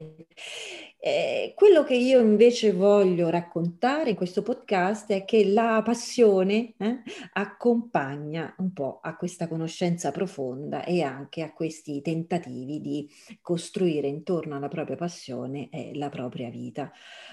Eh, 1.00 1.54
quello 1.56 1.84
che 1.84 1.94
io 1.94 2.20
invece 2.20 2.74
voglio 2.74 3.30
raccontare 3.30 4.10
in 4.10 4.16
questo 4.16 4.42
podcast 4.42 5.12
è 5.12 5.26
che 5.26 5.46
la 5.46 5.82
passione 5.86 6.74
eh, 6.76 7.02
accompagna 7.34 8.56
un 8.58 8.74
po' 8.74 9.00
a 9.04 9.16
questa 9.16 9.48
conoscenza 9.48 10.10
profonda 10.10 10.84
e 10.84 11.04
anche 11.04 11.44
a 11.44 11.54
questi 11.54 12.02
tentativi 12.02 12.82
di 12.82 13.08
costruire 13.42 14.08
intorno 14.08 14.56
alla 14.56 14.70
propria 14.70 14.96
passione 14.96 15.70
eh, 15.70 15.92
la 15.94 16.10
propria 16.10 16.50
vita. 16.50 16.92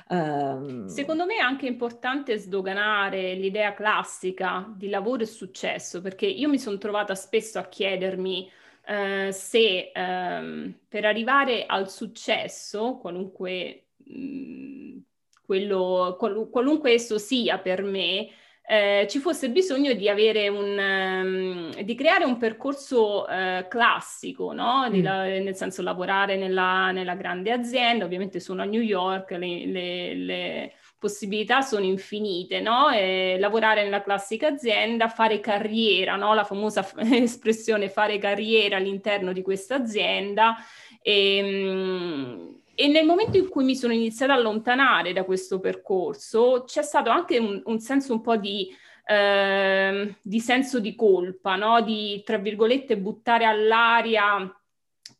Um... 0.09 0.87
Secondo 0.87 1.24
me 1.24 1.37
è 1.37 1.40
anche 1.40 1.66
importante 1.66 2.37
sdoganare 2.37 3.33
l'idea 3.35 3.72
classica 3.72 4.70
di 4.77 4.90
lavoro 4.90 5.22
e 5.22 5.27
successo, 5.27 6.03
perché 6.03 6.27
io 6.27 6.50
mi 6.50 6.59
sono 6.59 6.77
trovata 6.77 7.14
spesso 7.14 7.59
a 7.59 7.64
chiedermi 7.66 8.50
eh, 8.86 9.32
se 9.32 9.90
ehm, 9.94 10.78
per 10.88 11.04
arrivare 11.04 11.64
al 11.66 11.90
successo, 11.90 12.98
qualunque, 12.98 13.86
mh, 14.04 14.18
mm, 14.18 14.98
quello, 15.44 16.16
qual, 16.18 16.48
qualunque 16.50 16.92
esso 16.92 17.18
sia 17.18 17.58
per 17.58 17.82
me, 17.82 18.28
eh, 18.66 19.06
ci 19.10 19.18
fosse 19.18 19.50
bisogno 19.50 19.92
di 19.92 20.08
avere 20.08 20.48
un, 20.48 20.78
um, 21.74 21.82
di 21.82 21.94
creare 21.94 22.24
un 22.24 22.38
percorso 22.38 23.26
uh, 23.28 23.68
classico, 23.68 24.52
no? 24.52 24.88
Mm. 24.88 25.02
la, 25.02 25.22
nel 25.24 25.54
senso 25.54 25.82
lavorare 25.82 26.36
nella, 26.36 26.90
nella, 26.90 27.14
grande 27.14 27.52
azienda, 27.52 28.06
ovviamente 28.06 28.40
sono 28.40 28.62
a 28.62 28.64
New 28.64 28.80
York, 28.80 29.32
le, 29.32 29.66
le, 29.66 30.14
le 30.14 30.72
possibilità 31.04 31.60
sono 31.60 31.84
infinite, 31.84 32.60
no? 32.60 32.88
E 32.88 33.36
lavorare 33.38 33.84
nella 33.84 34.02
classica 34.02 34.48
azienda, 34.48 35.08
fare 35.08 35.38
carriera, 35.38 36.16
no? 36.16 36.32
La 36.32 36.44
famosa 36.44 36.86
espressione 36.96 37.90
fare 37.90 38.16
carriera 38.16 38.78
all'interno 38.78 39.34
di 39.34 39.42
questa 39.42 39.74
azienda. 39.74 40.56
E, 41.02 41.36
ehm, 41.36 42.60
e 42.74 42.88
nel 42.88 43.04
momento 43.04 43.36
in 43.36 43.50
cui 43.50 43.64
mi 43.64 43.76
sono 43.76 43.92
iniziata 43.92 44.32
a 44.32 44.36
allontanare 44.36 45.12
da 45.12 45.24
questo 45.24 45.60
percorso, 45.60 46.64
c'è 46.66 46.82
stato 46.82 47.10
anche 47.10 47.38
un, 47.38 47.60
un 47.66 47.78
senso 47.80 48.14
un 48.14 48.22
po' 48.22 48.36
di, 48.36 48.74
eh, 49.04 50.16
di 50.22 50.40
senso 50.40 50.80
di 50.80 50.94
colpa, 50.94 51.56
no? 51.56 51.82
Di, 51.82 52.22
tra 52.24 52.38
virgolette, 52.38 52.96
buttare 52.96 53.44
all'aria 53.44 54.50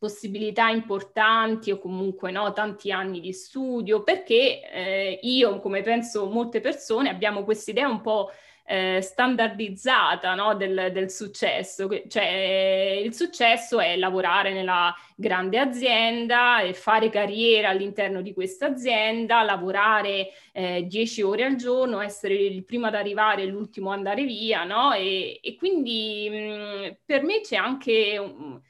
possibilità 0.05 0.69
importanti 0.69 1.71
o 1.71 1.79
comunque 1.79 2.29
no, 2.29 2.53
tanti 2.53 2.91
anni 2.91 3.19
di 3.19 3.33
studio, 3.33 4.03
perché 4.03 4.61
eh, 4.71 5.19
io, 5.23 5.59
come 5.59 5.81
penso 5.81 6.27
molte 6.27 6.59
persone, 6.59 7.09
abbiamo 7.09 7.43
questa 7.43 7.71
idea 7.71 7.87
un 7.87 8.01
po' 8.01 8.29
eh, 8.67 8.99
standardizzata 9.01 10.35
no, 10.35 10.55
del, 10.55 10.89
del, 10.91 11.09
successo, 11.09 11.87
cioè 12.07 12.99
il 13.03 13.13
successo 13.15 13.79
è 13.79 13.95
lavorare 13.95 14.53
nella 14.53 14.93
grande 15.15 15.59
azienda 15.59 16.59
fare 16.73 17.09
carriera 17.09 17.69
all'interno 17.69 18.21
di 18.21 18.33
questa 18.33 18.67
azienda, 18.67 19.41
lavorare 19.43 20.29
eh, 20.51 20.85
10 20.85 21.21
ore 21.23 21.45
al 21.45 21.55
giorno, 21.55 21.99
essere 21.99 22.35
il 22.35 22.63
primo 22.63 22.87
ad 22.87 22.95
arrivare 22.95 23.41
e 23.43 23.45
l'ultimo 23.47 23.89
ad 23.91 23.97
andare 23.97 24.23
via, 24.23 24.63
no? 24.63 24.93
E, 24.93 25.39
e 25.41 25.55
quindi 25.55 26.29
mh, 26.29 26.97
per 27.05 27.23
me 27.23 27.41
c'è 27.41 27.55
anche... 27.55 28.17
Un, 28.19 28.61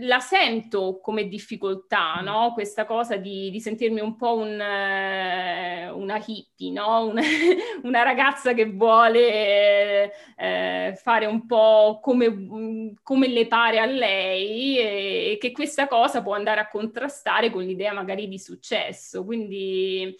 la 0.00 0.20
sento 0.20 1.00
come 1.00 1.28
difficoltà, 1.28 2.20
mm. 2.20 2.24
no? 2.24 2.52
Questa 2.54 2.86
cosa 2.86 3.16
di, 3.16 3.50
di 3.50 3.60
sentirmi 3.60 4.00
un 4.00 4.16
po' 4.16 4.36
un, 4.36 4.52
uh, 4.54 5.98
una 5.98 6.22
hippie, 6.24 6.72
no? 6.72 7.06
Una, 7.06 7.20
una, 7.82 8.02
ragazza 8.02 8.54
che 8.54 8.64
vuole 8.64 10.12
uh, 10.36 10.94
fare 10.96 11.26
un 11.26 11.46
po' 11.46 12.00
come, 12.02 12.94
come, 13.02 13.28
le 13.28 13.46
pare 13.46 13.78
a 13.78 13.86
lei 13.86 14.78
e, 14.78 15.32
e, 15.32 15.38
che 15.38 15.52
questa 15.52 15.86
cosa 15.86 16.22
può 16.22 16.34
andare 16.34 16.60
a 16.60 16.68
contrastare 16.68 17.50
con 17.50 17.62
l'idea 17.62 17.92
magari 17.92 18.28
di 18.28 18.38
successo. 18.38 19.24
Quindi 19.24 20.16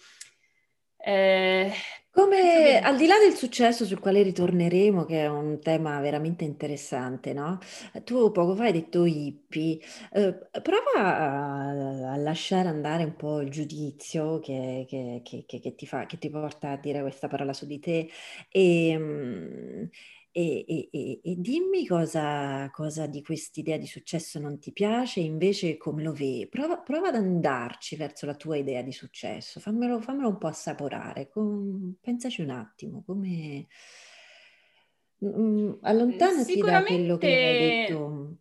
eh, 1.03 1.71
come 2.11 2.79
al 2.81 2.97
di 2.97 3.07
là 3.07 3.17
del 3.17 3.33
successo 3.33 3.85
sul 3.85 3.99
quale 3.99 4.21
ritorneremo, 4.21 5.05
che 5.05 5.21
è 5.23 5.27
un 5.29 5.59
tema 5.61 5.99
veramente 6.01 6.43
interessante, 6.43 7.33
no? 7.33 7.57
Tu 8.03 8.31
poco 8.31 8.55
fa 8.55 8.65
hai 8.65 8.71
detto 8.73 9.05
hippie, 9.05 9.79
eh, 10.11 10.33
prova 10.61 10.91
a, 10.95 12.11
a 12.13 12.15
lasciare 12.17 12.67
andare 12.69 13.03
un 13.05 13.15
po' 13.15 13.39
il 13.41 13.49
giudizio 13.49 14.39
che, 14.39 14.85
che- 14.87 15.21
che- 15.23 15.45
che- 15.59 15.75
ti 15.75 15.87
fa, 15.87 16.05
che 16.05 16.17
ti 16.17 16.29
porta 16.29 16.71
a 16.71 16.77
dire 16.77 17.01
questa 17.01 17.27
parola 17.27 17.53
su 17.53 17.65
di 17.65 17.79
te 17.79 18.09
e, 18.49 18.95
mm, 18.97 19.83
e, 20.31 20.65
e- 20.67 20.89
e- 20.91 21.19
e 21.23 21.35
dimmi 21.37 21.85
cosa, 21.85 22.69
cosa 22.71 23.05
di 23.05 23.21
quest'idea 23.21 23.77
di 23.77 23.87
successo 23.87 24.39
non 24.39 24.59
ti 24.59 24.71
piace, 24.71 25.19
invece 25.19 25.77
come 25.77 26.03
lo 26.03 26.13
vedi. 26.13 26.47
Prova, 26.47 26.77
prova 26.77 27.09
ad 27.09 27.15
andarci 27.15 27.95
verso 27.95 28.25
la 28.25 28.35
tua 28.35 28.57
idea 28.57 28.81
di 28.81 28.91
successo, 28.91 29.59
fammelo, 29.59 29.99
fammelo 29.99 30.29
un 30.29 30.37
po' 30.37 30.47
assaporare, 30.47 31.29
com- 31.29 31.95
pensaci 31.99 32.41
un 32.41 32.49
attimo, 32.49 33.03
come... 33.05 33.67
Mm, 35.23 35.73
allontanati 35.81 36.59
da 36.59 36.83
quello 36.83 37.17
che 37.17 37.27
hai 37.27 37.57
detto. 37.57 38.37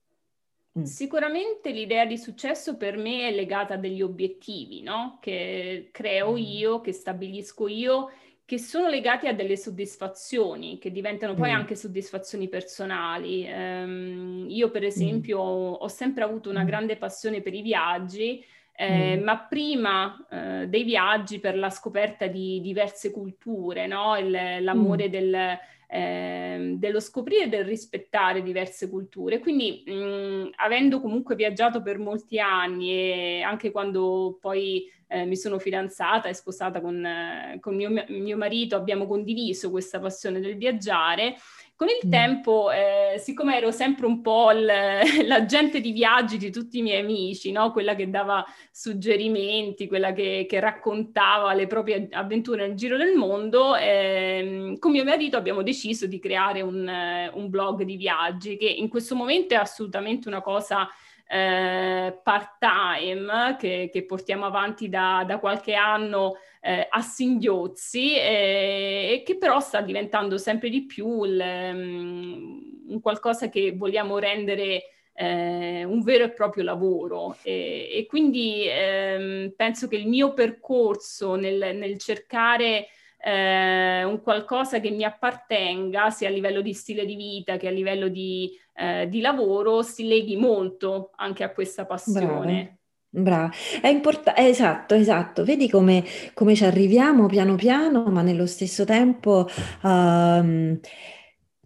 Mm. 0.79 0.83
Sicuramente 0.85 1.72
l'idea 1.72 2.07
di 2.07 2.16
successo 2.16 2.76
per 2.76 2.96
me 2.96 3.29
è 3.29 3.33
legata 3.33 3.74
a 3.74 3.76
degli 3.76 4.00
obiettivi, 4.00 4.83
no? 4.83 5.18
Che 5.20 5.88
creo 5.92 6.33
mm. 6.33 6.37
io, 6.37 6.81
che 6.81 6.92
stabilisco 6.92 7.66
io 7.66 8.11
che 8.50 8.58
sono 8.58 8.88
legati 8.88 9.28
a 9.28 9.32
delle 9.32 9.56
soddisfazioni, 9.56 10.78
che 10.78 10.90
diventano 10.90 11.34
poi 11.34 11.52
mm. 11.52 11.54
anche 11.54 11.76
soddisfazioni 11.76 12.48
personali. 12.48 13.48
Um, 13.48 14.46
io, 14.48 14.72
per 14.72 14.82
mm. 14.82 14.86
esempio, 14.86 15.38
mm. 15.38 15.74
ho 15.78 15.86
sempre 15.86 16.24
avuto 16.24 16.50
una 16.50 16.64
mm. 16.64 16.66
grande 16.66 16.96
passione 16.96 17.42
per 17.42 17.54
i 17.54 17.62
viaggi, 17.62 18.44
eh, 18.74 19.16
mm. 19.16 19.22
ma 19.22 19.38
prima 19.38 20.26
eh, 20.28 20.66
dei 20.66 20.82
viaggi 20.82 21.38
per 21.38 21.56
la 21.56 21.70
scoperta 21.70 22.26
di 22.26 22.60
diverse 22.60 23.12
culture, 23.12 23.86
no? 23.86 24.16
Il, 24.16 24.32
l'amore 24.64 25.06
mm. 25.06 25.10
del, 25.12 25.58
eh, 25.86 26.74
dello 26.76 26.98
scoprire 26.98 27.44
e 27.44 27.48
del 27.48 27.64
rispettare 27.64 28.42
diverse 28.42 28.90
culture. 28.90 29.38
Quindi, 29.38 29.84
mh, 29.86 30.54
avendo 30.56 31.00
comunque 31.00 31.36
viaggiato 31.36 31.82
per 31.82 31.98
molti 31.98 32.40
anni 32.40 32.90
e 32.90 33.42
anche 33.42 33.70
quando 33.70 34.38
poi 34.40 34.90
eh, 35.10 35.24
mi 35.24 35.36
sono 35.36 35.58
fidanzata 35.58 36.28
e 36.28 36.34
sposata 36.34 36.80
con, 36.80 37.04
eh, 37.04 37.58
con 37.60 37.74
mio, 37.74 37.90
mio, 38.08 38.36
marito, 38.36 38.76
abbiamo 38.76 39.06
condiviso 39.06 39.70
questa 39.70 39.98
passione 39.98 40.38
del 40.38 40.56
viaggiare. 40.56 41.34
Con 41.74 41.88
il 41.88 42.06
mm. 42.06 42.10
tempo, 42.10 42.70
eh, 42.70 43.18
siccome 43.18 43.56
ero 43.56 43.72
sempre 43.72 44.06
un 44.06 44.20
po' 44.20 44.50
l'agente 44.52 45.80
di 45.82 45.90
viaggi 45.90 46.36
di 46.36 46.50
tutti 46.52 46.78
i 46.78 46.82
miei 46.82 47.00
amici, 47.00 47.50
no? 47.50 47.72
quella 47.72 47.96
che 47.96 48.08
dava 48.08 48.44
suggerimenti, 48.70 49.88
quella 49.88 50.12
che, 50.12 50.46
che, 50.48 50.60
raccontava 50.60 51.54
le 51.54 51.66
proprie 51.66 52.06
avventure 52.12 52.66
nel 52.66 52.76
giro 52.76 52.96
del 52.96 53.16
mondo, 53.16 53.74
ehm, 53.74 54.78
con 54.78 54.92
mio 54.92 55.04
marito 55.04 55.38
abbiamo 55.38 55.62
deciso 55.62 56.06
di 56.06 56.20
creare 56.20 56.60
un, 56.60 56.88
un 57.32 57.48
blog 57.48 57.82
di 57.82 57.96
viaggi 57.96 58.56
che 58.56 58.68
in 58.68 58.88
questo 58.88 59.16
momento 59.16 59.54
è 59.54 59.56
assolutamente 59.56 60.28
una 60.28 60.42
cosa 60.42 60.86
eh, 61.32 62.18
part-time 62.24 63.56
che, 63.56 63.88
che, 63.92 64.04
portiamo 64.04 64.46
avanti 64.46 64.88
da, 64.88 65.22
da 65.24 65.38
qualche 65.38 65.74
anno 65.74 66.38
eh, 66.60 66.88
a 66.90 67.00
singhiozzi 67.02 68.16
eh, 68.16 69.10
e 69.12 69.22
che 69.24 69.38
però 69.38 69.60
sta 69.60 69.80
diventando 69.80 70.38
sempre 70.38 70.70
di 70.70 70.86
più 70.86 71.22
il, 71.22 71.40
um, 71.40 73.00
qualcosa 73.00 73.48
che 73.48 73.76
vogliamo 73.76 74.18
rendere 74.18 74.82
eh, 75.12 75.84
un 75.84 76.02
vero 76.02 76.24
e 76.24 76.32
proprio 76.32 76.64
lavoro. 76.64 77.36
E, 77.44 77.88
e 77.92 78.06
quindi 78.06 78.64
ehm, 78.66 79.52
penso 79.54 79.86
che 79.86 79.96
il 79.96 80.08
mio 80.08 80.34
percorso 80.34 81.36
nel, 81.36 81.76
nel 81.76 81.96
cercare 81.98 82.88
eh, 83.22 84.04
un 84.04 84.20
qualcosa 84.22 84.80
che 84.80 84.90
mi 84.90 85.04
appartenga, 85.04 86.11
sia 86.11 86.28
a 86.28 86.33
livello 86.33 86.61
di 86.61 86.72
stile 86.72 87.04
di 87.04 87.16
vita 87.16 87.56
che 87.56 87.68
a 87.68 87.70
livello 87.70 88.09
di, 88.09 88.50
eh, 88.74 89.09
di 89.09 89.20
lavoro, 89.20 89.83
si 89.83 90.06
leghi 90.06 90.37
molto 90.37 91.11
anche 91.16 91.44
a 91.44 91.52
questa 91.52 91.87
passione. 91.87 92.28
Brava. 92.33 92.78
Brava, 93.12 93.50
è 93.83 93.88
importante, 93.88 94.46
esatto, 94.46 94.94
esatto. 94.94 95.44
Vedi 95.44 95.68
come, 95.68 96.04
come, 96.33 96.54
ci 96.54 96.64
arriviamo 96.64 97.26
piano 97.26 97.56
piano, 97.56 98.04
ma 98.04 98.22
nello 98.22 98.46
stesso 98.46 98.85
tempo 98.85 99.48
um, 99.83 100.78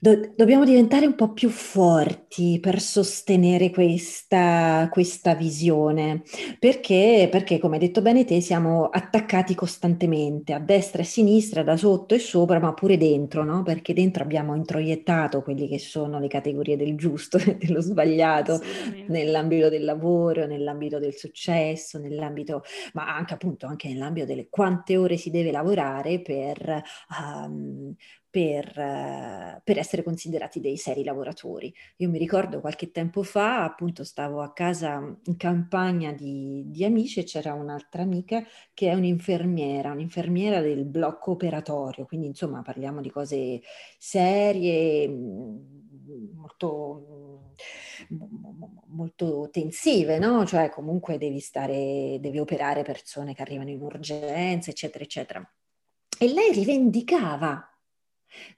Do- 0.05 0.35
dobbiamo 0.37 0.67
diventare 0.67 1.07
un 1.07 1.15
po' 1.15 1.33
più 1.33 1.49
forti 1.49 2.59
per 2.61 2.79
sostenere 2.79 3.71
questa, 3.71 4.87
questa 4.93 5.35
visione, 5.35 6.21
perché, 6.59 7.27
perché, 7.31 7.59
come 7.59 7.77
hai 7.77 7.87
detto 7.87 8.03
bene 8.03 8.27
te, 8.27 8.43
siamo 8.43 8.91
attaccati 8.91 9.55
costantemente 9.55 10.53
a 10.53 10.59
destra 10.59 10.99
e 10.99 11.05
a 11.05 11.09
sinistra, 11.09 11.63
da 11.63 11.79
sotto 11.79 12.15
e 12.15 12.19
sopra, 12.19 12.59
ma 12.61 12.75
pure 12.75 12.99
dentro, 12.99 13.45
no? 13.45 13.63
Perché 13.63 13.95
dentro 13.95 14.23
abbiamo 14.23 14.55
introiettato 14.55 15.41
quelle 15.41 15.67
che 15.67 15.79
sono 15.79 16.19
le 16.19 16.29
categorie 16.29 16.77
del 16.77 16.97
giusto 16.97 17.39
e 17.39 17.57
dello 17.57 17.81
sbagliato 17.81 18.61
nell'ambito 19.07 19.71
del 19.71 19.85
lavoro, 19.85 20.45
nell'ambito 20.45 20.99
del 20.99 21.15
successo, 21.15 21.99
nell'ambito, 21.99 22.63
ma 22.93 23.17
anche 23.17 23.33
appunto 23.33 23.67
anche 23.67 23.89
nell'ambito 23.89 24.27
delle 24.27 24.49
quante 24.51 24.99
ore 24.99 25.17
si 25.17 25.31
deve 25.31 25.51
lavorare 25.51 26.21
per... 26.21 26.83
Um, 27.19 27.95
per, 28.35 28.67
uh, 28.77 29.61
per, 29.63 29.79
essere 29.79 30.03
considerati 30.03 30.59
dei 30.59 30.77
seri 30.77 31.05
lavoratori. 31.05 31.73
Io 31.99 32.09
mi 32.09 32.19
ricordo 32.19 32.61
qualche 32.61 32.91
tempo 32.91 33.23
fa, 33.23 33.63
appunto, 33.63 34.03
stavo 34.03 34.41
a 34.43 34.53
casa 34.53 34.97
in 35.27 35.37
campagna 35.37 36.11
di, 36.11 36.65
di 36.67 36.85
amici 36.85 37.21
e 37.21 37.23
c'era 37.23 37.55
un'altra 37.55 38.03
amica 38.03 38.45
che 38.73 38.91
è 38.91 38.95
un'infermiera, 38.95 39.93
un'infermiera 39.93 40.61
del 40.61 40.85
blocco 40.85 41.31
operatorio, 41.31 42.07
quindi 42.07 42.27
insomma 42.27 42.61
parliamo 42.63 43.01
di 43.01 43.09
cose 43.09 43.61
serie, 43.99 45.07
molto, 46.35 47.53
molto 48.89 49.49
tensive, 49.53 50.19
no? 50.19 50.45
Cioè 50.45 50.71
comunque 50.71 51.19
devi 51.19 51.39
stare, 51.39 52.19
devi 52.19 52.41
operare 52.41 52.83
persone 52.83 53.33
che 53.33 53.43
arrivano 53.43 53.71
in 53.71 53.81
urgenza, 53.81 54.71
eccetera, 54.71 55.05
eccetera. 55.05 55.55
E 56.19 56.27
lei 56.33 56.53
rivendicava 56.53 57.69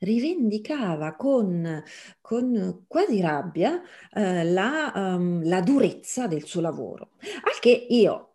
rivendicava 0.00 1.14
con, 1.14 1.82
con 2.20 2.84
quasi 2.86 3.20
rabbia 3.20 3.82
eh, 4.12 4.44
la, 4.44 4.92
um, 4.94 5.46
la 5.46 5.60
durezza 5.60 6.26
del 6.26 6.44
suo 6.44 6.60
lavoro. 6.60 7.12
Al 7.20 7.58
che 7.60 7.86
io 7.88 8.34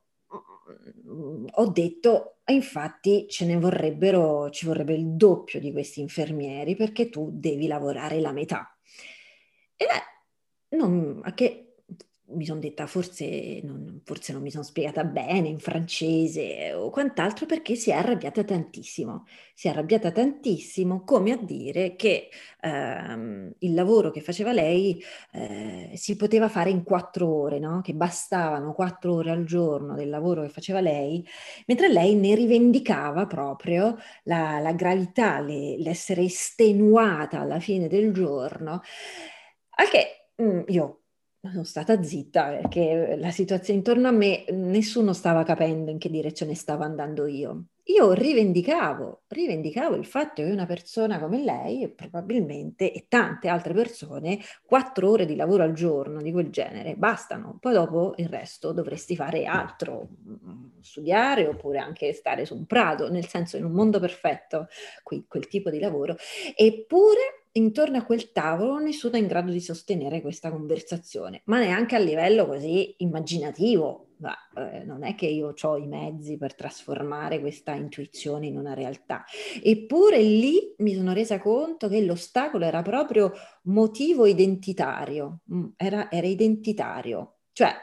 mm, 1.08 1.46
ho 1.52 1.68
detto, 1.68 2.38
infatti 2.46 3.28
ce 3.30 3.46
ne 3.46 3.58
vorrebbero, 3.58 4.50
ci 4.50 4.66
vorrebbe 4.66 4.94
il 4.94 5.16
doppio 5.16 5.60
di 5.60 5.72
questi 5.72 6.02
infermieri 6.02 6.76
perché 6.76 7.10
tu 7.10 7.30
devi 7.32 7.68
lavorare 7.68 8.20
la 8.20 8.32
metà. 8.32 8.78
E 9.76 9.86
beh, 9.86 10.78
non, 10.78 11.22
che 11.34 11.71
mi 12.34 12.46
sono 12.46 12.60
detta 12.60 12.88
forse 12.88 13.62
non, 13.64 14.02
forse 14.04 14.34
non 14.34 14.42
mi 14.42 14.52
sono 14.52 14.64
spiegata 14.64 15.04
bene 15.04 15.48
in 15.48 15.60
francese 15.60 16.74
o 16.74 16.90
quant'altro 16.90 17.46
perché 17.46 17.76
si 17.76 17.90
è 17.92 17.94
arrabbiata 17.94 18.44
tantissimo. 18.44 19.26
Si 19.54 19.68
è 19.68 19.72
arrabbiata 19.72 20.12
tantissimo 20.12 21.04
come 21.04 21.32
a 21.32 21.38
dire 21.38 21.96
che 21.96 22.30
ehm, 22.62 23.54
il 23.60 23.74
lavoro 23.74 24.12
che 24.12 24.22
faceva 24.22 24.52
lei 24.52 25.02
eh, 25.34 25.92
si 25.96 26.16
poteva 26.16 26.50
fare 26.50 26.70
in 26.70 26.84
quattro 26.84 27.28
ore, 27.28 27.60
no? 27.60 27.82
che 27.82 27.94
bastavano 27.94 28.74
quattro 28.74 29.16
ore 29.16 29.32
al 29.32 29.44
giorno 29.46 29.96
del 29.96 30.10
lavoro 30.10 30.42
che 30.42 30.50
faceva 30.50 30.80
lei, 30.82 31.26
mentre 31.68 31.90
lei 31.90 32.16
ne 32.16 32.36
rivendicava 32.36 33.26
proprio 33.28 33.98
la, 34.24 34.60
la 34.60 34.74
gravità, 34.74 35.40
le, 35.40 35.78
l'essere 35.78 36.24
estenuata 36.24 37.40
alla 37.40 37.60
fine 37.60 37.88
del 37.88 38.12
giorno. 38.14 38.82
Al 39.76 39.90
che 39.90 40.28
mm, 40.42 40.62
io 40.68 41.01
sono 41.50 41.64
stata 41.64 42.02
zitta 42.04 42.50
perché 42.50 43.16
la 43.18 43.32
situazione 43.32 43.80
intorno 43.80 44.08
a 44.08 44.12
me 44.12 44.46
nessuno 44.52 45.12
stava 45.14 45.44
capendo 45.44 45.90
in 45.90 45.98
che 45.98 46.10
direzione 46.10 46.54
stavo 46.54 46.84
andando 46.84 47.26
io. 47.26 47.66
Io 47.86 48.14
rivendicavo, 48.14 49.24
rivendicavo 49.28 49.96
il 49.96 50.06
fatto 50.06 50.44
che 50.44 50.52
una 50.52 50.68
persona 50.68 51.20
come 51.20 51.44
lei, 51.44 51.90
probabilmente, 51.90 52.94
e 52.94 53.08
tante 53.10 53.48
altre 53.50 53.74
persone, 53.74 54.40
quattro 54.64 55.10
ore 55.10 55.26
di 55.26 55.36
lavoro 55.36 55.64
al 55.64 55.74
giorno 55.74 56.22
di 56.22 56.32
quel 56.32 56.52
genere 56.52 56.96
bastano. 56.96 57.58
Poi 57.60 57.74
dopo 57.74 58.14
il 58.18 58.30
resto 58.30 58.72
dovresti 58.72 59.16
fare 59.16 59.46
altro, 59.46 60.10
studiare 60.80 61.48
oppure 61.48 61.80
anche 61.80 62.14
stare 62.14 62.46
su 62.46 62.56
un 62.56 62.66
prato, 62.66 63.10
nel 63.10 63.28
senso 63.28 63.58
in 63.58 63.66
un 63.66 63.72
mondo 63.72 64.00
perfetto, 64.00 64.68
quel, 65.02 65.26
quel 65.28 65.48
tipo 65.48 65.72
di 65.72 65.80
lavoro. 65.80 66.16
Eppure 66.56 67.41
intorno 67.54 67.98
a 67.98 68.04
quel 68.04 68.32
tavolo 68.32 68.78
nessuno 68.78 69.16
è 69.16 69.20
in 69.20 69.28
grado 69.28 69.52
di 69.52 69.60
sostenere 69.60 70.22
questa 70.22 70.52
conversazione, 70.52 71.42
ma 71.46 71.60
neanche 71.60 71.96
a 71.96 72.00
livello 72.00 72.46
così 72.46 72.96
immaginativo. 72.98 74.08
Ma, 74.22 74.36
eh, 74.56 74.84
non 74.84 75.04
è 75.04 75.16
che 75.16 75.26
io 75.26 75.52
ho 75.60 75.78
i 75.78 75.88
mezzi 75.88 76.38
per 76.38 76.54
trasformare 76.54 77.40
questa 77.40 77.74
intuizione 77.74 78.46
in 78.46 78.56
una 78.56 78.76
realtà. 78.76 79.24
Eppure 79.64 80.22
lì 80.22 80.76
mi 80.78 80.94
sono 80.94 81.12
resa 81.12 81.40
conto 81.40 81.88
che 81.88 82.02
l'ostacolo 82.02 82.66
era 82.66 82.84
proprio 82.84 83.32
motivo 83.64 84.28
identitario, 84.28 85.40
mm, 85.52 85.66
era, 85.76 86.12
era 86.12 86.28
identitario. 86.28 87.38
Cioè, 87.52 87.74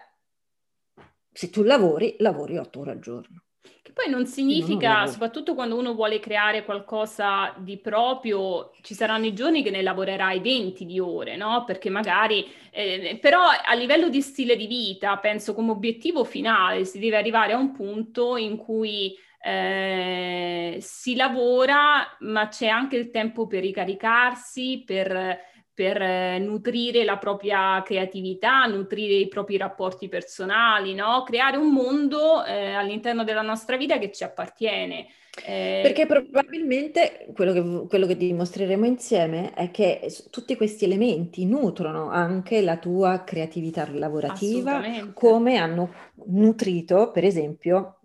se 1.33 1.51
tu 1.51 1.63
lavori, 1.63 2.15
lavori 2.19 2.57
otto 2.57 2.81
ore 2.81 2.93
al 2.93 3.01
giorno. 3.01 3.43
Che 3.89 3.95
poi 3.95 4.11
non 4.11 4.27
significa, 4.27 4.99
non 4.99 5.09
soprattutto 5.09 5.55
quando 5.55 5.79
uno 5.79 5.95
vuole 5.95 6.21
creare 6.21 6.63
qualcosa 6.63 7.55
di 7.57 7.79
proprio, 7.79 8.73
ci 8.83 8.93
saranno 8.93 9.25
i 9.25 9.33
giorni 9.33 9.63
che 9.63 9.71
ne 9.71 9.81
lavorerai 9.81 10.41
20 10.41 10.85
di 10.85 11.01
ore, 11.01 11.37
no? 11.37 11.65
Perché 11.65 11.89
magari, 11.89 12.47
eh, 12.71 13.17
però 13.19 13.41
a 13.49 13.73
livello 13.73 14.11
di 14.11 14.21
stile 14.21 14.57
di 14.57 14.67
vita, 14.67 15.17
penso 15.17 15.55
come 15.55 15.71
obiettivo 15.71 16.25
finale, 16.25 16.85
si 16.85 16.99
deve 16.99 17.17
arrivare 17.17 17.55
a 17.55 17.57
un 17.57 17.73
punto 17.73 18.37
in 18.37 18.59
cui 18.59 19.17
eh, 19.41 20.77
si 20.83 21.15
lavora, 21.17 22.15
ma 22.21 22.49
c'è 22.49 22.67
anche 22.67 22.97
il 22.97 23.09
tempo 23.09 23.47
per 23.47 23.63
ricaricarsi, 23.63 24.83
per 24.85 25.41
per 25.79 26.03
eh, 26.03 26.41
nutrire 26.41 27.05
la 27.05 27.19
propria 27.19 27.81
creatività, 27.85 28.65
nutrire 28.65 29.15
i 29.15 29.29
propri 29.29 29.57
rapporti 29.57 30.09
personali, 30.09 30.93
no? 30.93 31.23
creare 31.23 31.57
un 31.57 31.73
mondo 31.73 32.45
eh, 32.45 32.73
all'interno 32.73 33.23
della 33.23 33.43
nostra 33.43 33.77
vita 33.77 33.97
che 33.97 34.11
ci 34.11 34.25
appartiene. 34.25 35.07
Eh... 35.47 35.79
Perché 35.85 36.07
probabilmente 36.07 37.29
quello 37.33 37.53
che, 37.53 37.87
quello 37.87 38.07
che, 38.09 38.17
dimostreremo 38.17 38.87
insieme 38.87 39.55
è 39.55 39.71
che 39.71 40.13
tutti 40.31 40.57
questi 40.57 40.85
elementi 40.85 41.47
nutrono 41.47 42.11
anche 42.11 42.61
la 42.61 42.77
tua 42.79 43.23
creatività 43.23 43.89
lavorativa, 43.89 44.83
come 45.15 45.59
hanno 45.59 45.93
nutrito, 46.27 47.13
per 47.13 47.23
esempio, 47.23 48.01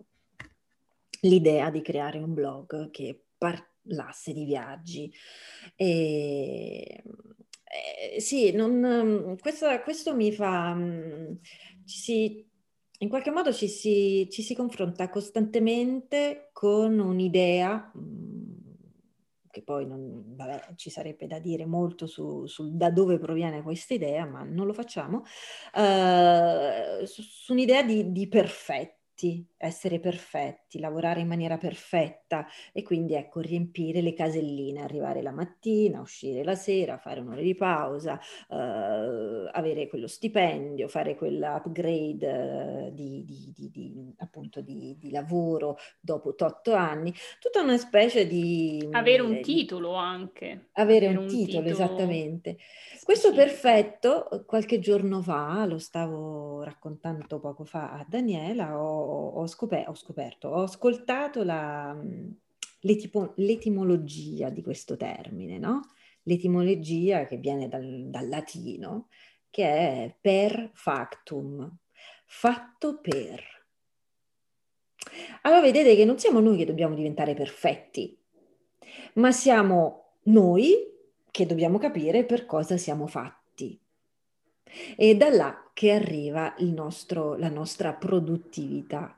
l'idea 1.22 1.72
di 1.72 1.82
creare 1.82 2.20
un 2.20 2.36
blog 2.36 2.92
che 2.92 3.20
parlasse 3.36 4.32
di 4.32 4.46
viaggi. 4.46 5.12
E 5.76 7.02
eh, 7.74 8.20
sì, 8.20 8.52
non, 8.52 8.72
mm, 8.72 9.36
questo, 9.40 9.68
questo, 9.84 10.16
mi 10.16 10.32
fa... 10.32 10.74
Mm, 10.74 11.34
si, 11.86 12.46
in 13.00 13.10
qualche 13.10 13.32
modo 13.32 13.52
ci 13.52 13.68
si, 13.68 14.28
ci 14.32 14.42
si 14.42 14.56
confronta 14.56 15.10
costantemente 15.10 16.50
con 16.54 17.00
un'idea 17.00 17.92
mm, 17.98 18.44
che 19.54 19.62
poi 19.62 19.86
non, 19.86 20.36
vabbè, 20.36 20.74
ci 20.76 20.90
sarebbe 20.90 21.28
da 21.28 21.38
dire 21.38 21.68
molto 21.68 22.08
su, 22.08 22.48
su, 22.48 22.76
da 22.76 22.90
dove 22.90 23.20
proviene 23.20 23.62
questa 23.62 23.94
idea, 23.94 24.26
ma 24.26 24.42
non 24.44 24.66
lo 24.66 24.74
facciamo, 24.74 25.18
uh, 25.76 27.06
su, 27.06 27.22
su, 27.22 27.54
un'idea 27.54 27.84
di, 27.84 28.12
di 28.12 28.28
perfetti, 28.28 29.46
essere 29.65 29.99
perfetti, 29.99 30.80
lavorare 30.80 31.21
in 31.21 31.28
maniera 31.28 31.58
perfetta 31.58 32.45
e 32.71 32.84
quindi 32.84 33.15
ecco 33.15 33.39
riempire 33.39 34.02
le 34.02 34.13
caselline, 34.13 34.82
arrivare 34.82 35.21
la 35.21 35.32
mattina, 35.32 36.02
uscire 36.02 36.43
la 36.43 36.56
sera, 36.56 36.97
fare 36.97 37.19
un'ora 37.19 37.41
di 37.41 37.56
pausa, 37.56 38.19
eh, 38.49 39.49
avere 39.52 39.88
quello 39.88 40.08
stipendio, 40.08 40.88
fare 40.88 41.15
quell'upgrade 41.15 42.88
eh, 42.88 42.93
di, 42.93 43.23
di, 43.26 43.69
di, 43.71 44.13
appunto 44.17 44.62
di, 44.62 44.97
lavoro 45.12 45.78
dopo 45.99 46.34
otto 46.38 46.73
anni, 46.73 47.13
tutta 47.39 47.62
una 47.62 47.78
specie 47.78 48.28
di... 48.28 48.88
Avere 48.91 49.21
un 49.21 49.36
eh, 49.36 49.39
titolo 49.41 49.93
anche. 49.93 50.69
Avere, 50.73 51.08
avere 51.08 51.19
un, 51.19 51.28
titolo, 51.28 51.63
titolo 51.63 51.69
esattamente. 51.69 52.58
Questo 53.04 53.34
perfetto, 53.34 54.43
qualche 54.45 54.80
giorno 54.80 55.21
fa, 55.21 55.65
lo 55.65 55.78
stavo 55.78 56.63
raccontando 56.63 57.39
poco 57.39 57.63
fa 57.65 57.91
a 57.91 58.06
Daniela, 58.08 58.80
ho, 58.80 59.30
ho, 59.30 59.45
scoperto, 59.54 59.92
ho, 59.92 59.96
scoperto, 59.96 60.48
ho 60.50 60.63
ascoltato 60.63 61.44
la, 61.44 61.96
l'etimo, 62.82 63.34
l'etimologia 63.36 64.50
di 64.50 64.62
questo 64.62 64.98
termine, 64.98 65.58
no? 65.58 65.82
L'etimologia 66.24 67.26
che 67.28 67.38
viene 67.38 67.68
dal, 67.68 68.08
dal 68.10 68.28
latino, 68.28 69.08
che 69.50 69.66
è 69.66 70.16
per 70.20 70.72
factum, 70.74 71.70
fatto 72.26 73.00
per. 73.00 73.44
Allora 75.42 75.62
vedete 75.62 75.96
che 75.96 76.06
non 76.06 76.18
siamo 76.18 76.39
noi 76.39 76.58
che 76.58 76.66
dobbiamo 76.66 76.96
diventare 76.96 77.34
perfetti, 77.34 78.18
ma 79.16 79.32
siamo 79.32 80.18
noi 80.24 80.92
che 81.30 81.46
dobbiamo 81.46 81.78
capire 81.78 82.26
per 82.26 82.46
cosa 82.46 82.78
siamo 82.78 83.06
fatti. 83.08 83.80
E 84.96 85.16
da 85.16 85.30
là 85.30 85.70
che 85.74 85.92
arriva 85.92 86.54
nostro, 86.60 87.36
la 87.36 87.50
nostra 87.50 87.94
produttività. 87.94 89.18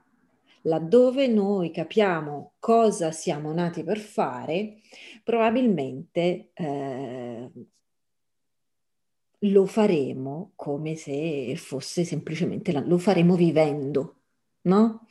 Laddove 0.67 1.27
noi 1.27 1.71
capiamo 1.71 2.53
cosa 2.59 3.11
siamo 3.11 3.53
nati 3.53 3.83
per 3.83 3.99
fare, 3.99 4.77
probabilmente 5.23 6.49
eh, 6.53 7.51
lo 9.39 9.65
faremo 9.65 10.53
come 10.55 10.95
se 10.95 11.55
fosse 11.55 12.03
semplicemente, 12.03 12.71
la, 12.71 12.79
lo 12.79 12.97
faremo 12.97 13.35
vivendo, 13.35 14.21
no? 14.61 15.07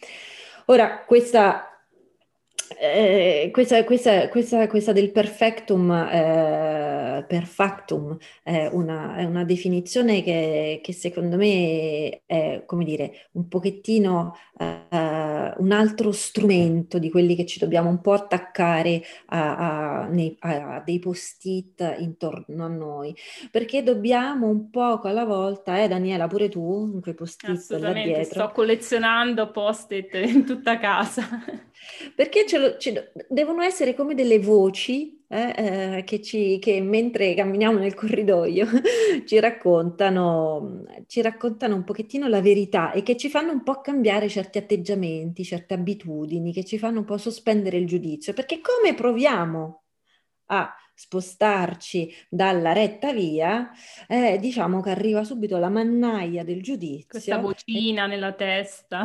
Ora, 0.67 1.05
questa 1.05 1.74
eh, 2.79 3.51
questa, 3.53 3.85
questa, 3.85 4.29
questa, 4.29 4.67
questa, 4.67 4.93
del 4.93 5.11
perfectum, 5.11 5.91
eh, 5.91 7.25
perfectum 7.27 8.17
è 8.43 8.69
una, 8.71 9.17
è 9.17 9.25
una 9.25 9.45
definizione 9.45 10.23
che, 10.23 10.81
che, 10.83 10.93
secondo 10.93 11.37
me 11.37 12.23
è, 12.27 12.63
come 12.67 12.85
dire, 12.85 13.29
un 13.33 13.49
pochettino 13.49 14.35
eh, 14.59 15.53
un 15.57 15.73
altro 15.73 16.13
strumento 16.13 16.99
di 16.99 17.11
quelli 17.11 17.35
che 17.35 17.47
ci 17.47 17.59
dobbiamo 17.59 17.89
un 17.89 18.01
po' 18.01 18.13
attaccare 18.13 19.03
a, 19.27 20.03
a, 20.03 20.07
nei, 20.07 20.37
a, 20.41 20.83
dei 20.85 20.99
post-it 20.99 21.97
intorno 21.99 22.65
a 22.65 22.69
noi, 22.69 23.15
perché 23.51 23.83
dobbiamo 23.83 24.49
un 24.49 24.71
poco 24.71 25.09
alla 25.09 25.25
volta, 25.25 25.83
eh 25.83 25.89
Daniela, 25.89 26.27
pure 26.27 26.49
tu, 26.49 26.91
in 26.95 27.01
quei 27.01 27.15
post-it 27.15 27.71
là 27.79 27.93
dietro. 27.93 28.25
sto 28.25 28.51
collezionando 28.53 29.51
post-it 29.51 30.15
in 30.15 30.45
tutta 30.45 30.79
casa. 30.79 31.27
Perché 32.15 32.47
ce 32.47 32.59
lo, 32.59 32.77
ce, 32.77 33.13
devono 33.29 33.63
essere 33.63 33.95
come 33.95 34.15
delle 34.15 34.39
voci 34.39 35.25
eh, 35.29 35.55
eh, 35.57 36.05
che, 36.05 36.21
ci, 36.23 36.59
che, 36.59 36.81
mentre 36.81 37.35
camminiamo 37.35 37.79
nel 37.79 37.95
corridoio 37.95 38.67
ci 39.27 39.41
raccontano, 39.41 40.85
ci 41.07 41.21
raccontano 41.21 41.75
un 41.75 41.85
pochettino 41.85 42.29
la 42.29 42.41
verità 42.41 42.93
e 42.93 43.03
che 43.03 43.17
ci 43.17 43.29
fanno 43.29 43.53
un 43.53 43.63
po' 43.63 43.81
cambiare 43.81 44.29
certi 44.29 44.59
atteggiamenti, 44.59 45.45
certe 45.45 45.75
abitudini, 45.75 46.53
che 46.53 46.65
ci 46.65 46.79
fanno 46.79 47.01
un 47.01 47.05
po' 47.05 47.19
sospendere 47.19 47.77
il 47.77 47.87
giudizio. 47.87 48.33
Perché 48.33 48.61
come 48.61 48.95
proviamo 48.95 49.83
a 50.47 50.75
spostarci 50.95 52.15
dalla 52.29 52.73
retta 52.73 53.13
via, 53.13 53.73
eh, 54.07 54.39
diciamo 54.39 54.81
che 54.81 54.91
arriva 54.91 55.25
subito 55.25 55.59
la 55.59 55.69
mannaia 55.69 56.45
del 56.45 56.63
giudizio. 56.63 57.07
Questa 57.09 57.39
vocina 57.39 58.05
e... 58.05 58.09
nella 58.09 58.33
testa 58.33 59.05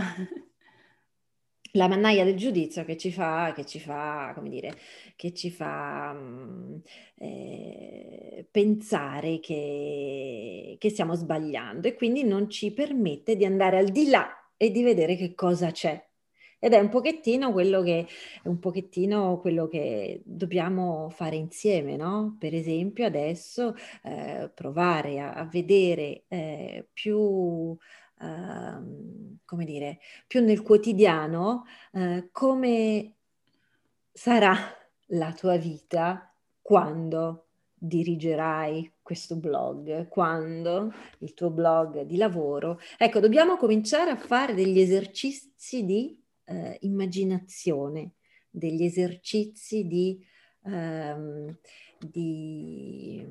la 1.74 1.88
mannaia 1.88 2.24
del 2.24 2.36
giudizio 2.36 2.84
che 2.86 2.98
ci 2.98 3.12
fa, 3.12 3.54
che 3.56 3.66
ci 3.66 3.80
fa, 3.80 4.32
come 4.36 4.50
dire, 4.50 4.76
che 5.16 5.34
ci 5.34 5.52
fa 5.52 6.14
mm, 6.14 6.76
eh, 7.18 8.48
pensare 8.50 9.40
che, 9.40 10.76
che 10.80 10.90
stiamo 10.90 11.16
sbagliando 11.16 11.88
e 11.88 11.96
quindi 11.96 12.24
non 12.24 12.50
ci 12.50 12.72
permette 12.72 13.36
di 13.36 13.46
andare 13.46 13.78
al 13.78 13.90
di 13.90 14.10
là 14.10 14.28
e 14.58 14.72
di 14.72 14.84
vedere 14.84 15.16
che 15.16 15.34
cosa 15.36 15.72
c'è. 15.72 16.08
Ed 16.62 16.74
è 16.74 16.80
un 16.80 16.90
pochettino 16.90 17.54
quello 17.54 17.82
che, 17.82 18.06
pochettino 18.60 19.40
quello 19.40 19.68
che 19.68 20.22
dobbiamo 20.26 21.10
fare 21.10 21.38
insieme, 21.38 21.96
no? 21.96 22.36
Per 22.38 22.54
esempio 22.54 23.06
adesso 23.06 23.76
eh, 24.04 24.52
provare 24.54 25.20
a, 25.22 25.34
a 25.34 25.46
vedere 25.46 26.26
eh, 26.28 26.90
più 26.92 27.78
uh, 28.20 29.38
come 29.46 29.66
dire, 29.66 30.00
più 30.28 30.44
nel 30.44 30.62
quotidiano, 30.62 31.66
uh, 31.94 32.30
come 32.32 33.16
sarà 34.12 34.56
la 35.08 35.34
tua 35.34 35.58
vita 35.58 36.32
quando 36.62 37.46
dirigerai 37.80 38.94
questo 39.02 39.38
blog, 39.38 40.08
quando 40.08 40.94
il 41.20 41.34
tuo 41.34 41.50
blog 41.50 42.02
di 42.02 42.18
lavoro. 42.18 42.80
Ecco, 42.98 43.20
dobbiamo 43.20 43.58
cominciare 43.58 44.12
a 44.12 44.18
fare 44.18 44.54
degli 44.54 44.80
esercizi 44.80 45.86
di 45.86 46.22
uh, 46.46 46.76
immaginazione, 46.82 48.16
degli 48.50 48.84
esercizi 48.84 49.88
di, 49.88 50.20
um, 50.64 51.58
di, 51.98 53.26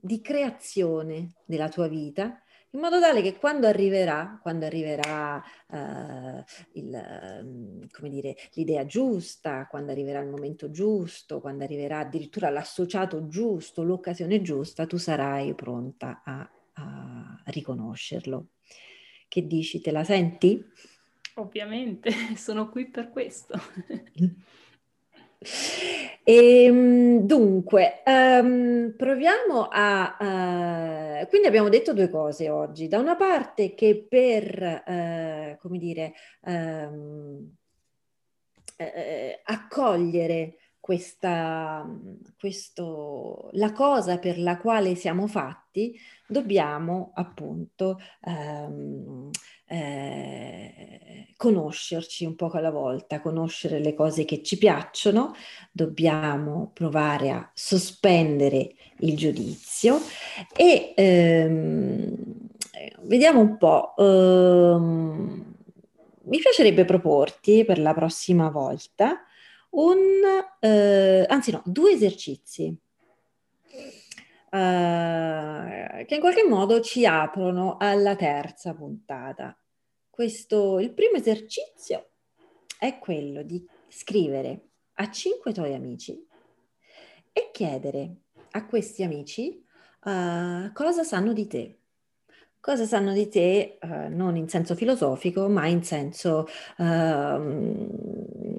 di 0.00 0.20
creazione 0.20 1.34
della 1.44 1.68
tua 1.68 1.88
vita 1.88 2.40
in 2.76 2.82
modo 2.82 3.00
tale 3.00 3.22
che 3.22 3.38
quando 3.38 3.66
arriverà, 3.66 4.38
quando 4.42 4.66
arriverà 4.66 5.42
uh, 5.68 6.44
il, 6.72 7.88
come 7.90 8.10
dire, 8.10 8.36
l'idea 8.52 8.84
giusta, 8.84 9.66
quando 9.66 9.92
arriverà 9.92 10.20
il 10.20 10.28
momento 10.28 10.70
giusto, 10.70 11.40
quando 11.40 11.64
arriverà 11.64 12.00
addirittura 12.00 12.50
l'associato 12.50 13.28
giusto, 13.28 13.82
l'occasione 13.82 14.42
giusta, 14.42 14.86
tu 14.86 14.98
sarai 14.98 15.54
pronta 15.54 16.20
a, 16.22 16.48
a 16.74 17.42
riconoscerlo. 17.46 18.48
Che 19.26 19.46
dici, 19.46 19.80
te 19.80 19.90
la 19.90 20.04
senti? 20.04 20.62
Ovviamente, 21.36 22.10
sono 22.36 22.68
qui 22.68 22.90
per 22.90 23.08
questo. 23.08 23.58
E, 26.24 26.64
ehm, 26.64 27.20
dunque, 27.20 28.02
um, 28.04 28.94
proviamo 28.96 29.68
a... 29.70 30.16
Uh, 31.22 31.26
quindi 31.28 31.46
abbiamo 31.46 31.68
detto 31.68 31.92
due 31.92 32.08
cose 32.10 32.50
oggi. 32.50 32.88
Da 32.88 32.98
una 32.98 33.16
parte 33.16 33.74
che 33.74 34.06
per, 34.08 34.82
uh, 34.86 35.56
come 35.60 35.78
dire, 35.78 36.14
um, 36.40 37.48
uh, 38.78 38.84
accogliere 39.44 40.56
questa, 40.80 41.88
questo, 42.38 43.48
la 43.52 43.72
cosa 43.72 44.18
per 44.18 44.38
la 44.38 44.58
quale 44.58 44.94
siamo 44.94 45.26
fatti, 45.26 45.96
dobbiamo 46.26 47.12
appunto... 47.14 47.98
Um, 48.22 49.30
eh, 49.68 51.25
conoscerci 51.36 52.24
un 52.24 52.34
poco 52.34 52.56
alla 52.56 52.70
volta, 52.70 53.20
conoscere 53.20 53.78
le 53.78 53.94
cose 53.94 54.24
che 54.24 54.42
ci 54.42 54.58
piacciono, 54.58 55.34
dobbiamo 55.70 56.70
provare 56.72 57.30
a 57.30 57.50
sospendere 57.54 58.74
il 59.00 59.16
giudizio 59.16 60.00
e 60.54 60.92
ehm, 60.96 62.14
vediamo 63.02 63.40
un 63.40 63.56
po'. 63.58 63.94
Ehm, 63.96 65.54
mi 66.28 66.38
piacerebbe 66.38 66.84
proporti 66.84 67.64
per 67.64 67.78
la 67.78 67.94
prossima 67.94 68.50
volta 68.50 69.22
un, 69.70 69.96
eh, 70.58 71.24
anzi 71.28 71.52
no, 71.52 71.62
due 71.64 71.92
esercizi 71.92 72.76
uh, 74.50 76.04
che 76.04 76.14
in 76.14 76.20
qualche 76.20 76.44
modo 76.48 76.80
ci 76.80 77.04
aprono 77.06 77.76
alla 77.78 78.16
terza 78.16 78.74
puntata. 78.74 79.56
Questo, 80.16 80.78
il 80.78 80.94
primo 80.94 81.16
esercizio 81.18 82.06
è 82.78 82.98
quello 82.98 83.42
di 83.42 83.62
scrivere 83.86 84.68
a 84.94 85.10
cinque 85.10 85.52
tuoi 85.52 85.74
amici 85.74 86.26
e 87.30 87.50
chiedere 87.52 88.22
a 88.52 88.64
questi 88.64 89.02
amici 89.02 89.62
uh, 90.04 90.72
cosa 90.72 91.02
sanno 91.02 91.34
di 91.34 91.46
te 91.46 91.78
cosa 92.58 92.86
sanno 92.86 93.12
di 93.12 93.28
te, 93.28 93.78
uh, 93.82 94.08
non 94.08 94.36
in 94.36 94.48
senso 94.48 94.74
filosofico, 94.74 95.48
ma 95.48 95.68
in 95.68 95.84
senso 95.84 96.48
uh, 96.78 96.84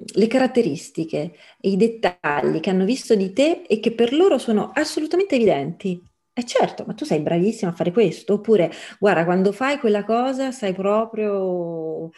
le 0.04 0.26
caratteristiche 0.28 1.34
i 1.62 1.76
dettagli 1.76 2.60
che 2.60 2.70
hanno 2.70 2.84
visto 2.84 3.16
di 3.16 3.32
te 3.32 3.64
e 3.66 3.80
che 3.80 3.92
per 3.92 4.14
loro 4.14 4.38
sono 4.38 4.70
assolutamente 4.72 5.34
evidenti. 5.34 6.07
E 6.38 6.44
certo, 6.44 6.84
ma 6.86 6.94
tu 6.94 7.04
sei 7.04 7.18
bravissima 7.20 7.72
a 7.72 7.74
fare 7.74 7.90
questo, 7.90 8.34
oppure 8.34 8.70
guarda, 9.00 9.24
quando 9.24 9.50
fai 9.50 9.78
quella 9.80 10.04
cosa 10.04 10.52
sei 10.52 10.72
proprio 10.72 12.04
uh, 12.04 12.10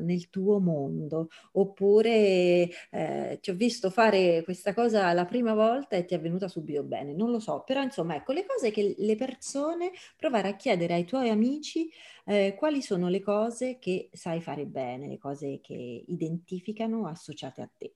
nel 0.00 0.30
tuo 0.30 0.58
mondo, 0.58 1.28
oppure 1.52 2.70
uh, 2.92 3.38
ti 3.40 3.50
ho 3.50 3.54
visto 3.54 3.90
fare 3.90 4.42
questa 4.42 4.72
cosa 4.72 5.12
la 5.12 5.26
prima 5.26 5.52
volta 5.52 5.96
e 5.96 6.06
ti 6.06 6.14
è 6.14 6.20
venuta 6.20 6.48
subito 6.48 6.82
bene, 6.82 7.12
non 7.12 7.30
lo 7.30 7.40
so, 7.40 7.62
però 7.66 7.82
insomma 7.82 8.14
ecco 8.16 8.32
le 8.32 8.46
cose 8.46 8.70
che 8.70 8.94
le 8.96 9.16
persone, 9.16 9.90
provare 10.16 10.48
a 10.48 10.56
chiedere 10.56 10.94
ai 10.94 11.04
tuoi 11.04 11.28
amici 11.28 11.90
uh, 12.24 12.54
quali 12.54 12.80
sono 12.80 13.08
le 13.08 13.20
cose 13.20 13.78
che 13.78 14.08
sai 14.14 14.40
fare 14.40 14.64
bene, 14.64 15.08
le 15.08 15.18
cose 15.18 15.60
che 15.60 16.04
identificano 16.06 17.06
associate 17.06 17.60
a 17.60 17.68
te. 17.76 17.92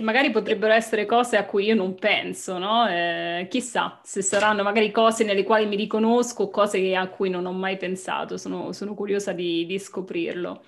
Magari 0.00 0.30
potrebbero 0.30 0.72
essere 0.72 1.06
cose 1.06 1.36
a 1.36 1.44
cui 1.44 1.64
io 1.66 1.74
non 1.74 1.94
penso, 1.94 2.58
no? 2.58 2.86
Eh, 2.88 3.46
chissà 3.50 4.00
se 4.02 4.22
saranno 4.22 4.62
magari 4.62 4.90
cose 4.90 5.24
nelle 5.24 5.42
quali 5.44 5.66
mi 5.66 5.76
riconosco, 5.76 6.50
cose 6.50 6.94
a 6.96 7.08
cui 7.08 7.30
non 7.30 7.46
ho 7.46 7.52
mai 7.52 7.76
pensato. 7.76 8.36
Sono, 8.36 8.72
sono 8.72 8.94
curiosa 8.94 9.32
di, 9.32 9.66
di, 9.66 9.78
scoprirlo. 9.78 10.62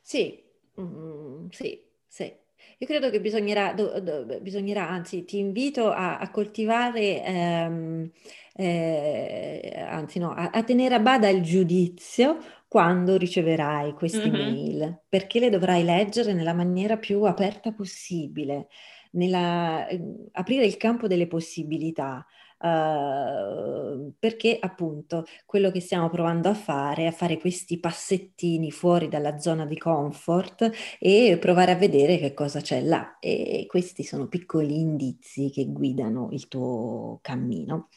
Sì, 0.00 0.42
mm, 0.80 1.48
sì, 1.50 1.80
sì. 2.06 2.32
Io 2.78 2.86
credo 2.86 3.10
che 3.10 3.20
bisognerà, 3.20 3.72
do, 3.72 4.00
do, 4.00 4.40
bisognerà 4.40 4.88
anzi, 4.88 5.24
ti 5.24 5.38
invito 5.38 5.90
a, 5.90 6.18
a 6.18 6.30
coltivare, 6.30 7.22
ehm, 7.24 8.10
eh, 8.54 9.84
anzi 9.86 10.18
no, 10.18 10.32
a, 10.32 10.50
a 10.50 10.62
tenere 10.64 10.94
a 10.96 10.98
bada 11.00 11.28
il 11.28 11.42
giudizio 11.42 12.38
quando 12.74 13.16
riceverai 13.16 13.92
queste 13.92 14.28
mm-hmm. 14.28 14.52
mail, 14.52 15.02
perché 15.08 15.38
le 15.38 15.48
dovrai 15.48 15.84
leggere 15.84 16.32
nella 16.32 16.54
maniera 16.54 16.96
più 16.96 17.22
aperta 17.22 17.70
possibile, 17.70 18.66
nella, 19.12 19.86
eh, 19.86 20.00
aprire 20.32 20.66
il 20.66 20.76
campo 20.76 21.06
delle 21.06 21.28
possibilità. 21.28 22.26
Uh, 22.56 24.14
perché 24.18 24.56
appunto 24.58 25.24
quello 25.44 25.70
che 25.70 25.80
stiamo 25.80 26.08
provando 26.08 26.48
a 26.48 26.54
fare 26.54 27.02
è 27.02 27.06
a 27.06 27.12
fare 27.12 27.36
questi 27.36 27.78
passettini 27.78 28.70
fuori 28.70 29.08
dalla 29.08 29.38
zona 29.38 29.66
di 29.66 29.76
comfort 29.76 30.70
e 30.98 31.36
provare 31.38 31.72
a 31.72 31.76
vedere 31.76 32.16
che 32.16 32.32
cosa 32.32 32.60
c'è 32.60 32.80
là 32.80 33.18
e 33.18 33.66
questi 33.68 34.02
sono 34.02 34.28
piccoli 34.28 34.78
indizi 34.78 35.50
che 35.50 35.66
guidano 35.66 36.30
il 36.32 36.48
tuo 36.48 37.18
cammino. 37.22 37.88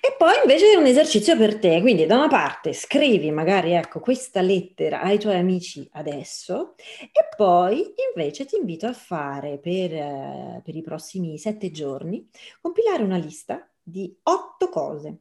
E 0.00 0.14
poi 0.16 0.34
invece 0.42 0.72
è 0.72 0.76
un 0.76 0.86
esercizio 0.86 1.36
per 1.36 1.58
te, 1.58 1.80
quindi 1.80 2.06
da 2.06 2.16
una 2.16 2.28
parte 2.28 2.72
scrivi 2.72 3.30
magari 3.32 3.72
ecco 3.72 3.98
questa 3.98 4.40
lettera 4.40 5.00
ai 5.00 5.18
tuoi 5.18 5.36
amici 5.36 5.88
adesso 5.94 6.74
e 6.76 7.28
poi 7.36 7.94
invece 8.14 8.44
ti 8.44 8.56
invito 8.56 8.86
a 8.86 8.92
fare 8.92 9.58
per, 9.58 9.92
eh, 9.92 10.60
per 10.62 10.76
i 10.76 10.82
prossimi 10.82 11.38
sette 11.38 11.72
giorni, 11.72 12.28
compilare 12.60 13.02
una 13.02 13.16
lista 13.16 13.68
di 13.82 14.16
otto 14.22 14.68
cose. 14.68 15.18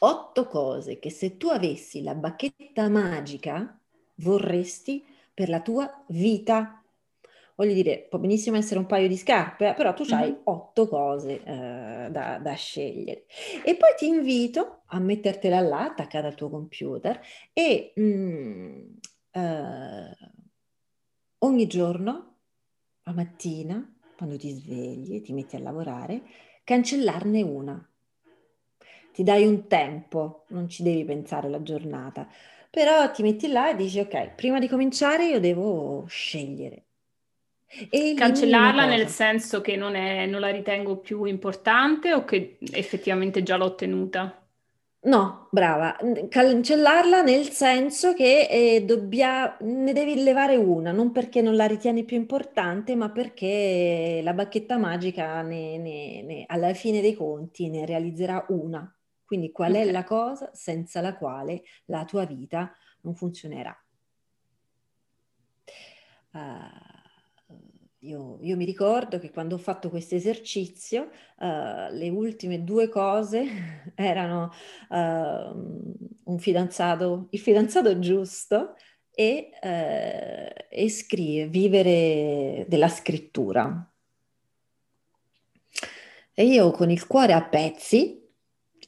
Otto 0.00 0.46
cose 0.46 0.98
che 0.98 1.08
se 1.08 1.38
tu 1.38 1.48
avessi 1.48 2.02
la 2.02 2.14
bacchetta 2.14 2.88
magica 2.90 3.78
vorresti 4.16 5.02
per 5.32 5.48
la 5.48 5.60
tua 5.60 6.04
vita 6.08 6.83
voglio 7.56 7.72
dire, 7.72 8.06
può 8.08 8.18
benissimo 8.18 8.56
essere 8.56 8.80
un 8.80 8.86
paio 8.86 9.08
di 9.08 9.16
scarpe, 9.16 9.74
però 9.76 9.94
tu 9.94 10.04
hai 10.10 10.30
mm-hmm. 10.30 10.40
otto 10.44 10.88
cose 10.88 11.42
eh, 11.42 12.08
da, 12.10 12.38
da, 12.38 12.54
scegliere. 12.54 13.26
E 13.64 13.76
poi 13.76 13.94
ti 13.96 14.06
invito 14.06 14.82
a 14.86 14.98
mettertela 14.98 15.60
là, 15.60 15.84
attaccata 15.84 16.26
al 16.26 16.34
tuo 16.34 16.50
computer, 16.50 17.20
e 17.52 17.92
mm, 17.98 18.86
eh, 19.30 20.16
ogni 21.38 21.66
giorno, 21.66 22.36
a 23.04 23.12
mattina, 23.12 23.96
quando 24.16 24.36
ti 24.36 24.50
svegli 24.50 25.16
e 25.16 25.20
ti 25.20 25.32
metti 25.32 25.56
a 25.56 25.60
lavorare, 25.60 26.22
cancellarne 26.64 27.42
una. 27.42 27.88
Ti 29.12 29.22
dai 29.22 29.46
un 29.46 29.68
tempo, 29.68 30.44
non 30.48 30.68
ci 30.68 30.82
devi 30.82 31.04
pensare 31.04 31.48
la 31.48 31.62
giornata, 31.62 32.28
però 32.68 33.08
ti 33.12 33.22
metti 33.22 33.46
là 33.46 33.70
e 33.70 33.76
dici 33.76 34.00
ok, 34.00 34.34
prima 34.34 34.58
di 34.58 34.66
cominciare 34.66 35.26
io 35.26 35.38
devo 35.38 36.04
scegliere 36.08 36.83
e 37.90 38.14
Cancellarla 38.16 38.86
nel 38.86 39.08
senso 39.08 39.60
che 39.60 39.76
non, 39.76 39.94
è, 39.94 40.26
non 40.26 40.40
la 40.40 40.50
ritengo 40.50 40.98
più 40.98 41.24
importante 41.24 42.14
o 42.14 42.24
che 42.24 42.58
effettivamente 42.72 43.42
già 43.42 43.56
l'ho 43.56 43.64
ottenuta? 43.66 44.38
No, 45.06 45.48
brava, 45.50 45.98
cancellarla 46.30 47.20
nel 47.20 47.50
senso 47.50 48.14
che 48.14 48.46
eh, 48.48 48.84
dobbia, 48.86 49.54
ne 49.60 49.92
devi 49.92 50.22
levare 50.22 50.56
una, 50.56 50.92
non 50.92 51.12
perché 51.12 51.42
non 51.42 51.56
la 51.56 51.66
ritieni 51.66 52.04
più 52.04 52.16
importante, 52.16 52.94
ma 52.94 53.10
perché 53.10 54.20
la 54.22 54.32
bacchetta 54.32 54.78
magica 54.78 55.42
ne, 55.42 55.76
ne, 55.76 56.22
ne, 56.22 56.44
alla 56.46 56.72
fine 56.72 57.02
dei 57.02 57.14
conti 57.14 57.68
ne 57.68 57.84
realizzerà 57.84 58.46
una. 58.48 58.90
Quindi 59.26 59.52
qual 59.52 59.72
okay. 59.72 59.88
è 59.88 59.90
la 59.90 60.04
cosa 60.04 60.50
senza 60.54 61.02
la 61.02 61.14
quale 61.16 61.64
la 61.86 62.06
tua 62.06 62.24
vita 62.24 62.74
non 63.02 63.14
funzionerà? 63.14 63.76
Uh, 66.32 66.93
io, 68.04 68.38
io, 68.40 68.56
mi 68.56 68.64
ricordo 68.64 69.18
che 69.18 69.30
quando 69.30 69.54
ho 69.54 69.58
fatto 69.58 69.88
questo 69.88 70.14
esercizio, 70.14 71.10
uh, 71.38 71.90
le 71.90 72.08
ultime 72.10 72.62
due 72.62 72.88
cose 72.88 73.92
erano 73.94 74.52
uh, 74.90 76.14
un 76.24 76.38
fidanzato, 76.38 77.28
il 77.30 77.38
fidanzato 77.38 77.98
giusto 77.98 78.74
e, 79.10 79.50
uh, 79.62 80.64
e 80.68 80.88
scrivere, 80.90 81.48
vivere 81.48 82.66
della 82.68 82.88
scrittura. 82.88 83.90
E 86.36 86.44
io 86.44 86.70
con 86.72 86.90
il 86.90 87.06
cuore 87.06 87.32
a 87.32 87.44
pezzi 87.44 88.20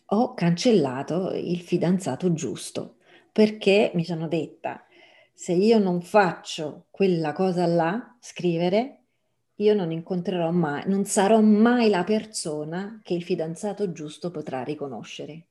ho 0.08 0.34
cancellato 0.34 1.32
il 1.32 1.60
fidanzato 1.60 2.32
giusto 2.32 2.96
perché 3.32 3.92
mi 3.94 4.04
sono 4.04 4.28
detta 4.28 4.86
se 5.38 5.52
io 5.52 5.78
non 5.78 6.00
faccio 6.00 6.86
quella 6.90 7.34
cosa 7.34 7.66
là, 7.66 8.16
scrivere, 8.18 9.05
io 9.56 9.74
non 9.74 9.90
incontrerò 9.90 10.50
mai, 10.50 10.84
non 10.86 11.04
sarò 11.04 11.40
mai 11.40 11.88
la 11.88 12.04
persona 12.04 13.00
che 13.02 13.14
il 13.14 13.22
fidanzato 13.22 13.92
giusto 13.92 14.30
potrà 14.30 14.62
riconoscere. 14.62 15.48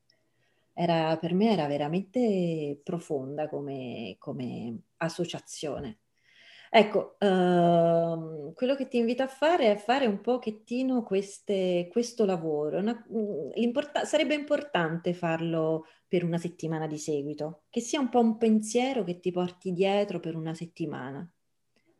Era, 0.73 1.17
per 1.17 1.33
me 1.33 1.51
era 1.51 1.67
veramente 1.67 2.79
profonda 2.83 3.47
come, 3.47 4.15
come 4.19 4.81
associazione. 4.97 5.99
Ecco, 6.69 7.15
uh, 7.19 8.53
quello 8.53 8.75
che 8.75 8.87
ti 8.89 8.97
invito 8.97 9.23
a 9.23 9.27
fare 9.27 9.71
è 9.71 9.77
fare 9.77 10.05
un 10.07 10.19
pochettino 10.19 11.03
queste, 11.03 11.87
questo 11.89 12.25
lavoro. 12.25 12.79
Una, 12.79 13.05
sarebbe 14.03 14.33
importante 14.33 15.13
farlo 15.13 15.85
per 16.07 16.23
una 16.25 16.37
settimana 16.37 16.85
di 16.85 16.97
seguito, 16.97 17.63
che 17.69 17.79
sia 17.79 17.99
un 17.99 18.09
po' 18.09 18.19
un 18.19 18.37
pensiero 18.37 19.03
che 19.03 19.19
ti 19.19 19.31
porti 19.31 19.71
dietro 19.71 20.19
per 20.19 20.35
una 20.35 20.53
settimana. 20.53 21.27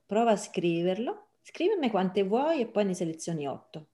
Prova 0.06 0.32
a 0.32 0.38
scriverlo 0.38 1.25
Scriverne 1.48 1.92
quante 1.92 2.24
vuoi 2.24 2.62
e 2.62 2.66
poi 2.66 2.86
ne 2.86 2.96
selezioni 2.96 3.48
otto. 3.48 3.90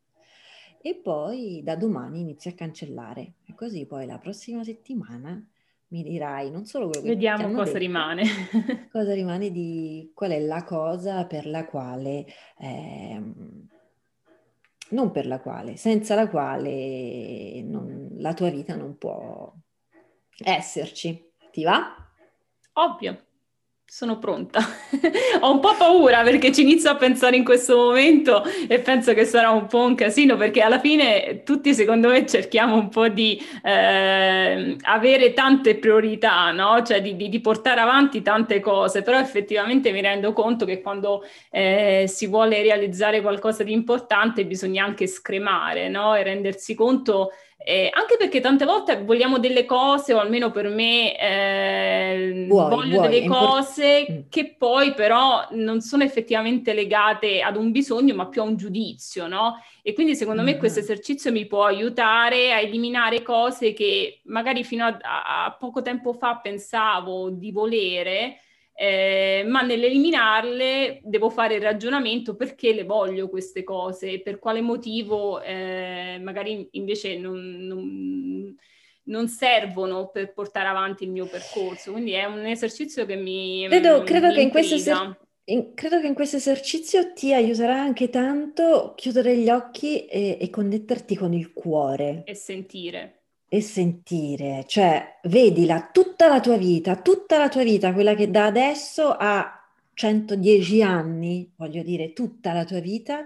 E 0.81 0.95
poi 0.95 1.61
da 1.61 1.75
domani 1.75 2.21
inizi 2.21 2.47
a 2.47 2.53
cancellare. 2.53 3.33
E 3.45 3.53
così 3.55 3.85
poi 3.85 4.05
la 4.05 4.17
prossima 4.17 4.63
settimana 4.63 5.45
mi 5.89 6.01
dirai 6.01 6.49
non 6.49 6.63
solo 6.63 6.87
quello 6.87 7.01
che 7.01 7.09
Vediamo 7.09 7.51
cosa 7.51 7.65
detto, 7.65 7.77
rimane. 7.77 8.23
cosa 8.89 9.13
rimane 9.13 9.51
di 9.51 10.13
qual 10.15 10.31
è 10.31 10.39
la 10.39 10.63
cosa 10.63 11.25
per 11.25 11.45
la 11.45 11.65
quale, 11.65 12.25
eh, 12.57 13.21
non 14.91 15.11
per 15.11 15.27
la 15.27 15.41
quale, 15.41 15.75
senza 15.75 16.15
la 16.15 16.29
quale 16.29 17.61
non, 17.63 18.11
la 18.15 18.33
tua 18.33 18.49
vita 18.49 18.77
non 18.77 18.97
può 18.97 19.53
esserci. 20.37 21.31
Ti 21.51 21.63
va? 21.65 21.95
Ovvio. 22.75 23.25
Sono 23.93 24.19
pronta. 24.19 24.61
Ho 25.41 25.51
un 25.51 25.59
po' 25.59 25.75
paura 25.75 26.23
perché 26.23 26.53
ci 26.53 26.61
inizio 26.61 26.89
a 26.89 26.95
pensare 26.95 27.35
in 27.35 27.43
questo 27.43 27.75
momento 27.75 28.41
e 28.69 28.79
penso 28.79 29.13
che 29.13 29.25
sarà 29.25 29.49
un 29.49 29.67
po' 29.67 29.83
un 29.83 29.95
casino 29.95 30.37
perché 30.37 30.61
alla 30.61 30.79
fine 30.79 31.43
tutti 31.43 31.73
secondo 31.73 32.07
me 32.07 32.25
cerchiamo 32.25 32.75
un 32.75 32.87
po' 32.87 33.09
di 33.09 33.37
eh, 33.61 34.77
avere 34.83 35.33
tante 35.33 35.75
priorità, 35.75 36.51
no? 36.51 36.81
Cioè 36.83 37.01
di, 37.01 37.17
di, 37.17 37.27
di, 37.27 37.41
portare 37.41 37.81
avanti 37.81 38.21
tante 38.21 38.61
cose, 38.61 39.01
però 39.01 39.19
effettivamente 39.19 39.91
mi 39.91 39.99
rendo 39.99 40.31
conto 40.31 40.63
che 40.63 40.79
quando 40.79 41.25
eh, 41.49 42.05
si 42.07 42.27
vuole 42.27 42.61
realizzare 42.61 43.19
qualcosa 43.19 43.63
di 43.63 43.73
importante 43.73 44.45
bisogna 44.45 44.85
anche 44.85 45.05
scremare, 45.05 45.89
no? 45.89 46.15
E 46.15 46.23
rendersi 46.23 46.75
conto 46.75 47.31
eh, 47.63 47.89
anche 47.93 48.17
perché 48.17 48.39
tante 48.39 48.65
volte 48.65 49.03
vogliamo 49.03 49.37
delle 49.37 49.65
cose, 49.65 50.13
o 50.13 50.19
almeno 50.19 50.51
per 50.51 50.67
me 50.69 51.17
eh, 51.17 52.45
vuoi, 52.47 52.69
voglio 52.69 52.97
vuoi, 52.97 53.09
delle 53.09 53.27
cose 53.27 53.99
import- 53.99 54.25
mm. 54.25 54.29
che 54.29 54.55
poi 54.57 54.93
però 54.93 55.47
non 55.51 55.81
sono 55.81 56.03
effettivamente 56.03 56.73
legate 56.73 57.41
ad 57.41 57.55
un 57.55 57.71
bisogno, 57.71 58.15
ma 58.15 58.27
più 58.27 58.41
a 58.41 58.45
un 58.45 58.55
giudizio, 58.55 59.27
no? 59.27 59.61
E 59.83 59.93
quindi 59.93 60.15
secondo 60.15 60.41
mm-hmm. 60.41 60.53
me 60.53 60.59
questo 60.59 60.79
esercizio 60.79 61.31
mi 61.31 61.45
può 61.45 61.65
aiutare 61.65 62.53
a 62.53 62.59
eliminare 62.59 63.21
cose 63.21 63.73
che 63.73 64.21
magari 64.25 64.63
fino 64.63 64.85
a, 64.85 65.45
a 65.45 65.55
poco 65.59 65.81
tempo 65.81 66.13
fa 66.13 66.37
pensavo 66.37 67.29
di 67.29 67.51
volere 67.51 68.37
eh, 68.73 69.43
ma 69.47 69.61
nell'eliminarle 69.61 71.01
devo 71.03 71.29
fare 71.29 71.55
il 71.55 71.61
ragionamento 71.61 72.35
perché 72.35 72.73
le 72.73 72.83
voglio 72.83 73.29
queste 73.29 73.63
cose, 73.63 74.21
per 74.21 74.39
quale 74.39 74.61
motivo 74.61 75.41
eh, 75.41 76.19
magari 76.21 76.67
invece 76.71 77.17
non, 77.17 77.39
non, 77.67 78.55
non, 79.03 79.27
servono 79.27 80.09
per 80.09 80.33
portare 80.33 80.67
avanti 80.67 81.03
il 81.03 81.11
mio 81.11 81.27
percorso. 81.27 81.91
Quindi 81.91 82.11
è 82.11 82.25
un 82.25 82.45
esercizio 82.45 83.05
che 83.05 83.15
mi... 83.15 83.67
Credo, 83.67 84.03
credo 84.03 84.27
mi 84.27 84.33
che 84.33 84.41
in 84.41 84.49
questo 84.49 84.75
esercizio... 84.75 85.17
In, 85.45 85.73
credo 85.73 85.99
che 85.99 86.07
in 86.07 86.13
questo 86.13 86.37
esercizio 86.37 87.13
ti 87.13 87.33
aiuterà 87.33 87.79
anche 87.79 88.09
tanto 88.09 88.93
chiudere 88.95 89.35
gli 89.37 89.49
occhi 89.49 90.05
e, 90.05 90.37
e 90.39 90.49
connetterti 90.49 91.15
con 91.15 91.33
il 91.33 91.51
cuore. 91.51 92.23
E 92.25 92.35
sentire 92.35 93.20
e 93.53 93.59
sentire, 93.59 94.63
cioè 94.65 95.19
vedila 95.23 95.89
tutta 95.91 96.29
la 96.29 96.39
tua 96.39 96.55
vita, 96.55 96.95
tutta 96.95 97.37
la 97.37 97.49
tua 97.49 97.63
vita, 97.63 97.91
quella 97.91 98.15
che 98.15 98.31
da 98.31 98.45
adesso 98.45 99.13
a 99.13 99.61
110 99.93 100.81
anni, 100.81 101.51
voglio 101.57 101.83
dire 101.83 102.13
tutta 102.13 102.53
la 102.53 102.63
tua 102.63 102.79
vita, 102.79 103.25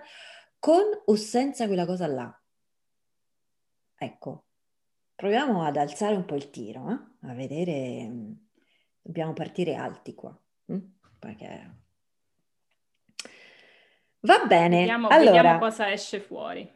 con 0.57 0.82
o 1.05 1.15
senza 1.15 1.67
quella 1.67 1.86
cosa 1.86 2.07
là. 2.07 2.41
Ecco, 3.97 4.45
proviamo 5.13 5.63
ad 5.63 5.78
alzare 5.78 6.15
un 6.15 6.26
po' 6.26 6.34
il 6.34 6.49
tiro, 6.49 6.89
eh? 6.89 7.28
a 7.30 7.34
vedere, 7.36 8.11
dobbiamo 9.03 9.34
partire 9.34 9.76
alti 9.76 10.15
qua, 10.15 10.36
hm? 10.65 10.80
perché... 11.19 11.76
Va 14.21 14.43
bene, 14.47 14.80
vediamo, 14.80 15.07
allora, 15.09 15.32
vediamo 15.34 15.59
cosa 15.59 15.91
esce 15.91 16.19
fuori. 16.19 16.67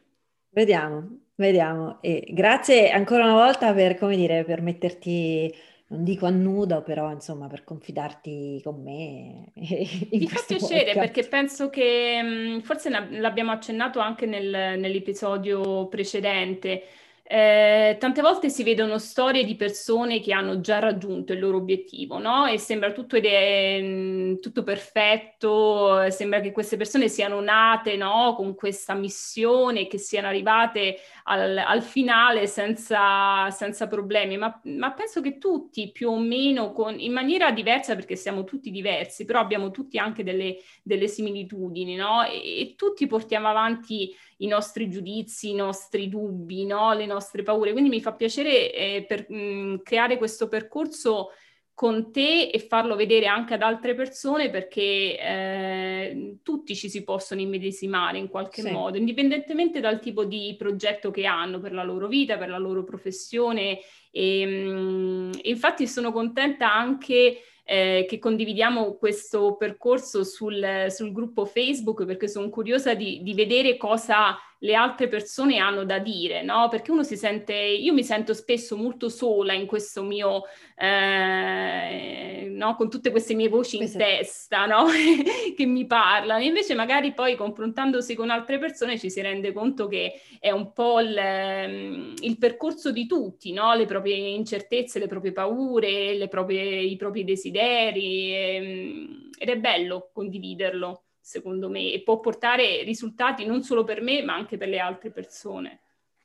Vediamo. 0.49 1.28
Vediamo. 1.39 1.99
E 2.01 2.25
grazie 2.31 2.91
ancora 2.91 3.23
una 3.23 3.33
volta 3.33 3.71
per, 3.73 3.97
come 3.97 4.17
dire, 4.17 4.43
per 4.43 4.61
metterti, 4.61 5.49
non 5.87 6.03
dico 6.03 6.25
a 6.25 6.29
nudo, 6.29 6.81
però 6.81 7.09
insomma 7.11 7.47
per 7.47 7.63
confidarti 7.63 8.59
con 8.61 8.83
me. 8.83 9.45
Mi 9.55 10.27
fa 10.27 10.43
piacere 10.45 10.91
podcast. 10.91 10.99
perché 10.99 11.23
penso 11.29 11.69
che 11.69 12.59
forse 12.61 12.89
l'abbiamo 12.89 13.51
accennato 13.51 13.99
anche 13.99 14.25
nel, 14.25 14.77
nell'episodio 14.77 15.87
precedente. 15.87 16.83
Eh, 17.31 17.95
tante 17.99 18.21
volte 18.21 18.49
si 18.49 18.63
vedono 18.63 18.97
storie 18.97 19.43
di 19.43 19.55
persone 19.55 20.19
che 20.19 20.33
hanno 20.33 20.61
già 20.61 20.79
raggiunto 20.79 21.31
il 21.31 21.37
loro 21.37 21.57
obiettivo, 21.57 22.17
no? 22.17 22.47
E 22.47 22.57
sembra 22.57 22.91
tutto, 22.91 23.17
ed 23.17 23.83
mm, 23.83 24.35
tutto 24.37 24.63
perfetto, 24.63 26.09
sembra 26.09 26.39
che 26.39 26.51
queste 26.51 26.75
persone 26.75 27.07
siano 27.07 27.39
nate, 27.39 27.97
no? 27.97 28.33
Con 28.35 28.55
questa 28.55 28.95
missione, 28.95 29.85
che 29.85 29.99
siano 29.99 30.25
arrivate 30.25 30.97
al, 31.25 31.55
al 31.55 31.83
finale 31.83 32.47
senza, 32.47 33.47
senza 33.51 33.87
problemi, 33.87 34.35
ma, 34.37 34.59
ma, 34.63 34.91
penso 34.93 35.21
che 35.21 35.37
tutti 35.37 35.91
più 35.91 36.09
o 36.09 36.17
meno, 36.17 36.71
con, 36.71 36.99
in 36.99 37.13
maniera 37.13 37.51
diversa, 37.51 37.93
perché 37.93 38.15
siamo 38.15 38.43
tutti 38.43 38.71
diversi, 38.71 39.25
però 39.25 39.39
abbiamo 39.39 39.69
tutti 39.69 39.99
anche 39.99 40.23
delle, 40.23 40.57
delle 40.81 41.07
similitudini, 41.07 41.93
no? 41.93 42.23
E, 42.23 42.61
e 42.61 42.73
tutti 42.75 43.05
portiamo 43.05 43.47
avanti 43.47 44.15
i 44.41 44.47
nostri 44.47 44.89
giudizi, 44.89 45.51
i 45.51 45.55
nostri 45.55 46.09
dubbi, 46.09 46.65
no? 46.65 46.93
le 46.93 47.05
nostre 47.05 47.43
paure. 47.43 47.71
Quindi 47.71 47.89
mi 47.89 48.01
fa 48.01 48.13
piacere 48.13 48.73
eh, 48.73 49.05
per, 49.07 49.25
mh, 49.29 49.35
mm, 49.35 49.75
creare 49.83 50.17
questo 50.17 50.47
percorso 50.47 51.31
con 51.73 52.11
te 52.11 52.49
e 52.49 52.59
farlo 52.59 52.97
vedere 52.97 53.27
anche 53.27 53.53
ad 53.53 53.61
altre 53.61 53.95
persone 53.95 54.49
perché 54.49 55.17
eh, 55.17 56.37
tutti 56.43 56.75
ci 56.75 56.89
si 56.89 57.05
possono 57.05 57.39
immedesimare 57.39 58.17
in 58.17 58.27
qualche 58.27 58.61
sì. 58.61 58.69
modo, 58.69 58.97
indipendentemente 58.97 59.79
dal 59.79 60.01
tipo 60.01 60.25
di 60.25 60.55
progetto 60.57 61.09
che 61.09 61.25
hanno 61.25 61.61
per 61.61 61.71
la 61.71 61.83
loro 61.83 62.07
vita, 62.07 62.37
per 62.37 62.49
la 62.49 62.57
loro 62.57 62.83
professione. 62.83 63.79
E, 64.11 64.45
mh, 64.45 65.39
infatti 65.43 65.87
sono 65.87 66.11
contenta 66.11 66.73
anche 66.73 67.43
eh, 67.69 68.05
che 68.09 68.17
condividiamo 68.17 68.95
questo 68.95 69.55
percorso 69.55 70.23
sul, 70.23 70.87
sul, 70.89 71.11
gruppo 71.11 71.45
Facebook 71.45 72.03
perché 72.03 72.27
sono 72.27 72.49
curiosa 72.49 72.95
di, 72.95 73.21
di 73.21 73.35
vedere 73.35 73.77
cosa 73.77 74.35
le 74.59 74.75
altre 74.75 75.07
persone 75.07 75.57
hanno 75.57 75.85
da 75.85 75.99
dire, 75.99 76.41
no? 76.43 76.67
Perché 76.69 76.91
uno 76.91 77.03
si 77.03 77.15
sente, 77.15 77.53
io 77.53 77.93
mi 77.93 78.03
sento 78.03 78.33
spesso 78.33 78.75
molto 78.75 79.07
sola 79.07 79.53
in 79.53 79.65
questo 79.65 80.03
mio, 80.03 80.43
eh, 80.75 82.49
no? 82.51 82.75
Con 82.75 82.89
tutte 82.89 83.11
queste 83.11 83.35
mie 83.35 83.47
voci 83.47 83.77
in 83.77 83.83
esatto. 83.83 84.03
testa, 84.03 84.65
no? 84.65 84.85
che 85.55 85.65
mi 85.65 85.85
parlano. 85.85 86.43
Invece 86.43 86.75
magari 86.75 87.13
poi 87.13 87.35
confrontandosi 87.35 88.15
con 88.15 88.29
altre 88.29 88.59
persone 88.59 88.99
ci 88.99 89.09
si 89.09 89.21
rende 89.21 89.53
conto 89.53 89.87
che 89.87 90.19
è 90.39 90.51
un 90.51 90.73
po' 90.73 90.99
il, 90.99 91.15
ehm, 91.17 92.13
il 92.21 92.37
percorso 92.37 92.91
di 92.91 93.05
tutti, 93.07 93.53
no? 93.53 93.73
Le 93.75 93.85
proprie 93.85 94.15
incertezze, 94.15 94.99
le 94.99 95.07
proprie 95.07 95.31
paure, 95.31 96.15
le 96.15 96.27
proprie, 96.27 96.81
i 96.81 96.97
propri 96.97 97.23
desideri. 97.23 98.33
E, 98.33 98.55
ehm, 98.55 99.29
ed 99.37 99.49
è 99.49 99.57
bello 99.57 100.09
condividerlo 100.11 101.03
secondo 101.29 101.69
me, 101.69 101.93
e 101.93 102.01
può 102.01 102.19
portare 102.19 102.81
risultati 102.81 103.45
non 103.45 103.61
solo 103.61 103.83
per 103.83 104.01
me, 104.01 104.23
ma 104.23 104.33
anche 104.33 104.57
per 104.57 104.67
le 104.67 104.79
altre 104.79 105.11
persone. 105.11 105.81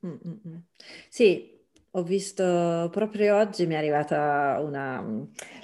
Mm-mm. 0.06 0.62
Sì, 1.10 1.52
ho 1.90 2.02
visto 2.02 2.88
proprio 2.90 3.36
oggi 3.36 3.66
mi 3.66 3.74
è 3.74 3.76
arrivata 3.76 4.58
una, 4.62 5.04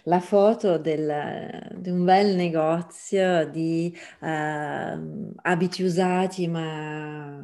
la 0.04 0.20
foto 0.20 0.76
del, 0.76 1.72
di 1.76 1.88
un 1.88 2.04
bel 2.04 2.34
negozio 2.36 3.48
di 3.48 3.98
uh, 4.20 5.32
abiti 5.42 5.82
usati 5.84 6.46
ma 6.46 7.42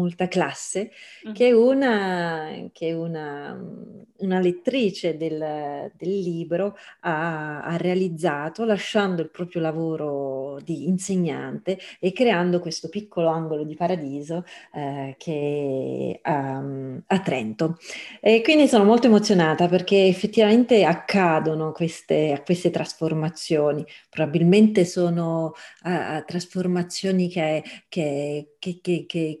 molta 0.00 0.28
classe, 0.28 0.90
mm. 1.28 1.32
che 1.32 1.52
una, 1.52 2.68
che 2.72 2.92
una, 2.92 3.58
una 4.18 4.38
lettrice 4.40 5.16
del, 5.16 5.90
del 5.94 6.08
libro 6.08 6.76
ha, 7.00 7.62
ha, 7.62 7.76
realizzato 7.76 8.64
lasciando 8.64 9.20
il 9.20 9.30
proprio 9.30 9.60
lavoro 9.60 10.58
di 10.64 10.88
insegnante 10.88 11.78
e 11.98 12.12
creando 12.12 12.60
questo 12.60 12.88
piccolo 12.88 13.28
angolo 13.28 13.64
di 13.64 13.74
paradiso 13.74 14.44
eh, 14.72 15.14
che 15.18 16.20
um, 16.24 17.02
a 17.06 17.20
Trento. 17.20 17.78
E 18.20 18.40
quindi 18.42 18.68
sono 18.68 18.84
molto 18.84 19.06
emozionata 19.06 19.68
perché 19.68 20.06
effettivamente 20.06 20.84
accadono 20.84 21.72
queste, 21.72 22.42
queste 22.44 22.70
trasformazioni, 22.70 23.84
probabilmente 24.08 24.84
sono 24.84 25.52
uh, 25.84 26.24
trasformazioni 26.24 27.28
che, 27.28 27.62
che, 27.88 28.52
che, 28.60 28.80
che 28.80 29.38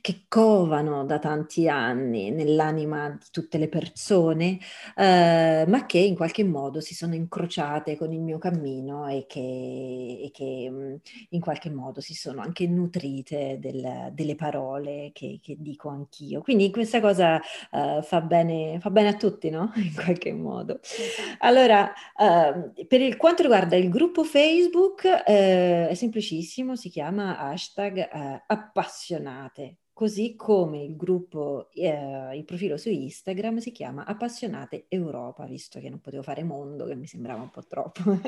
che 0.00 0.24
covano 0.28 1.04
da 1.04 1.18
tanti 1.18 1.68
anni 1.68 2.30
nell'anima 2.30 3.10
di 3.10 3.26
tutte 3.30 3.58
le 3.58 3.68
persone, 3.68 4.58
eh, 4.96 5.64
ma 5.66 5.86
che 5.86 5.98
in 5.98 6.14
qualche 6.14 6.44
modo 6.44 6.80
si 6.80 6.94
sono 6.94 7.14
incrociate 7.14 7.96
con 7.96 8.12
il 8.12 8.20
mio 8.20 8.38
cammino 8.38 9.06
e 9.08 9.26
che, 9.26 9.40
e 9.40 10.30
che 10.32 10.68
mm, 10.70 10.94
in 11.30 11.40
qualche 11.40 11.70
modo 11.70 12.00
si 12.00 12.14
sono 12.14 12.40
anche 12.42 12.66
nutrite 12.66 13.58
del, 13.60 14.10
delle 14.12 14.34
parole 14.34 15.10
che, 15.12 15.38
che, 15.42 15.56
dico 15.58 15.88
anch'io. 15.88 16.42
Quindi 16.42 16.70
questa 16.70 17.00
cosa 17.00 17.40
eh, 17.70 18.00
fa, 18.02 18.20
bene, 18.20 18.78
fa 18.80 18.90
bene 18.90 19.08
a 19.08 19.14
tutti, 19.14 19.50
no? 19.50 19.72
In 19.76 19.94
qualche 19.94 20.32
modo. 20.32 20.80
Esatto. 20.82 21.36
Allora, 21.40 21.92
eh, 22.16 22.84
per 22.86 23.00
il, 23.00 23.16
quanto 23.16 23.42
riguarda 23.42 23.76
il 23.76 23.88
gruppo 23.88 24.24
Facebook, 24.24 25.04
eh, 25.26 25.88
è 25.88 25.94
semplicissimo, 25.94 26.76
si 26.76 26.88
chiama 26.88 27.38
hashtag 27.38 28.08
eh, 28.32 28.44
appassionate 28.46 29.78
così 29.94 30.34
come 30.34 30.82
il 30.82 30.96
gruppo, 30.96 31.70
eh, 31.70 32.36
il 32.36 32.44
profilo 32.44 32.76
su 32.76 32.90
Instagram 32.90 33.58
si 33.58 33.70
chiama 33.70 34.04
Appassionate 34.04 34.86
Europa, 34.88 35.46
visto 35.46 35.78
che 35.78 35.88
non 35.88 36.00
potevo 36.00 36.24
fare 36.24 36.42
mondo, 36.42 36.84
che 36.84 36.96
mi 36.96 37.06
sembrava 37.06 37.42
un 37.42 37.50
po' 37.50 37.64
troppo. 37.64 38.02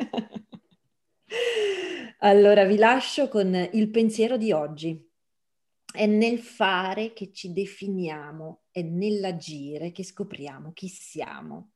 allora 2.20 2.64
vi 2.64 2.76
lascio 2.76 3.28
con 3.28 3.68
il 3.72 3.90
pensiero 3.90 4.36
di 4.36 4.52
oggi. 4.52 5.04
È 5.92 6.06
nel 6.06 6.38
fare 6.38 7.12
che 7.12 7.32
ci 7.32 7.52
definiamo, 7.52 8.64
è 8.70 8.82
nell'agire 8.82 9.90
che 9.90 10.04
scopriamo 10.04 10.72
chi 10.72 10.88
siamo. 10.88 11.72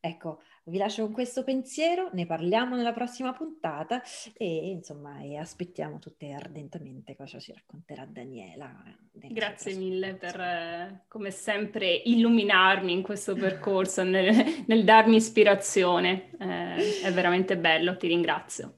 Ecco, 0.00 0.40
vi 0.68 0.78
lascio 0.78 1.02
con 1.02 1.12
questo 1.12 1.44
pensiero, 1.44 2.10
ne 2.12 2.26
parliamo 2.26 2.76
nella 2.76 2.92
prossima 2.92 3.32
puntata 3.32 4.02
e 4.36 4.68
insomma 4.68 5.20
e 5.20 5.36
aspettiamo 5.36 5.98
tutte 5.98 6.32
ardentemente 6.32 7.16
cosa 7.16 7.38
ci 7.38 7.52
racconterà 7.52 8.06
Daniela. 8.06 8.70
Grazie 9.12 9.74
mille 9.74 10.14
per, 10.14 10.40
eh, 10.40 11.04
come 11.08 11.30
sempre, 11.30 11.92
illuminarmi 11.92 12.92
in 12.92 13.02
questo 13.02 13.34
percorso, 13.34 14.02
nel, 14.02 14.64
nel 14.66 14.84
darmi 14.84 15.16
ispirazione. 15.16 16.30
Eh, 16.38 17.00
è 17.02 17.12
veramente 17.12 17.56
bello, 17.56 17.96
ti 17.96 18.06
ringrazio. 18.06 18.74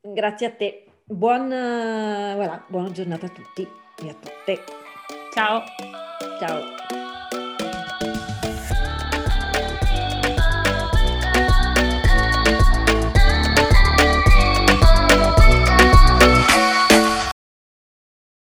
Grazie 0.00 0.46
a 0.46 0.50
te. 0.50 0.84
Buon, 1.04 1.48
voilà, 1.48 2.64
buona 2.68 2.90
giornata 2.92 3.26
a 3.26 3.30
tutti 3.30 3.62
e 3.62 4.08
a 4.08 4.14
tutte. 4.14 4.64
Ciao. 5.32 5.62
Ciao. 6.38 6.89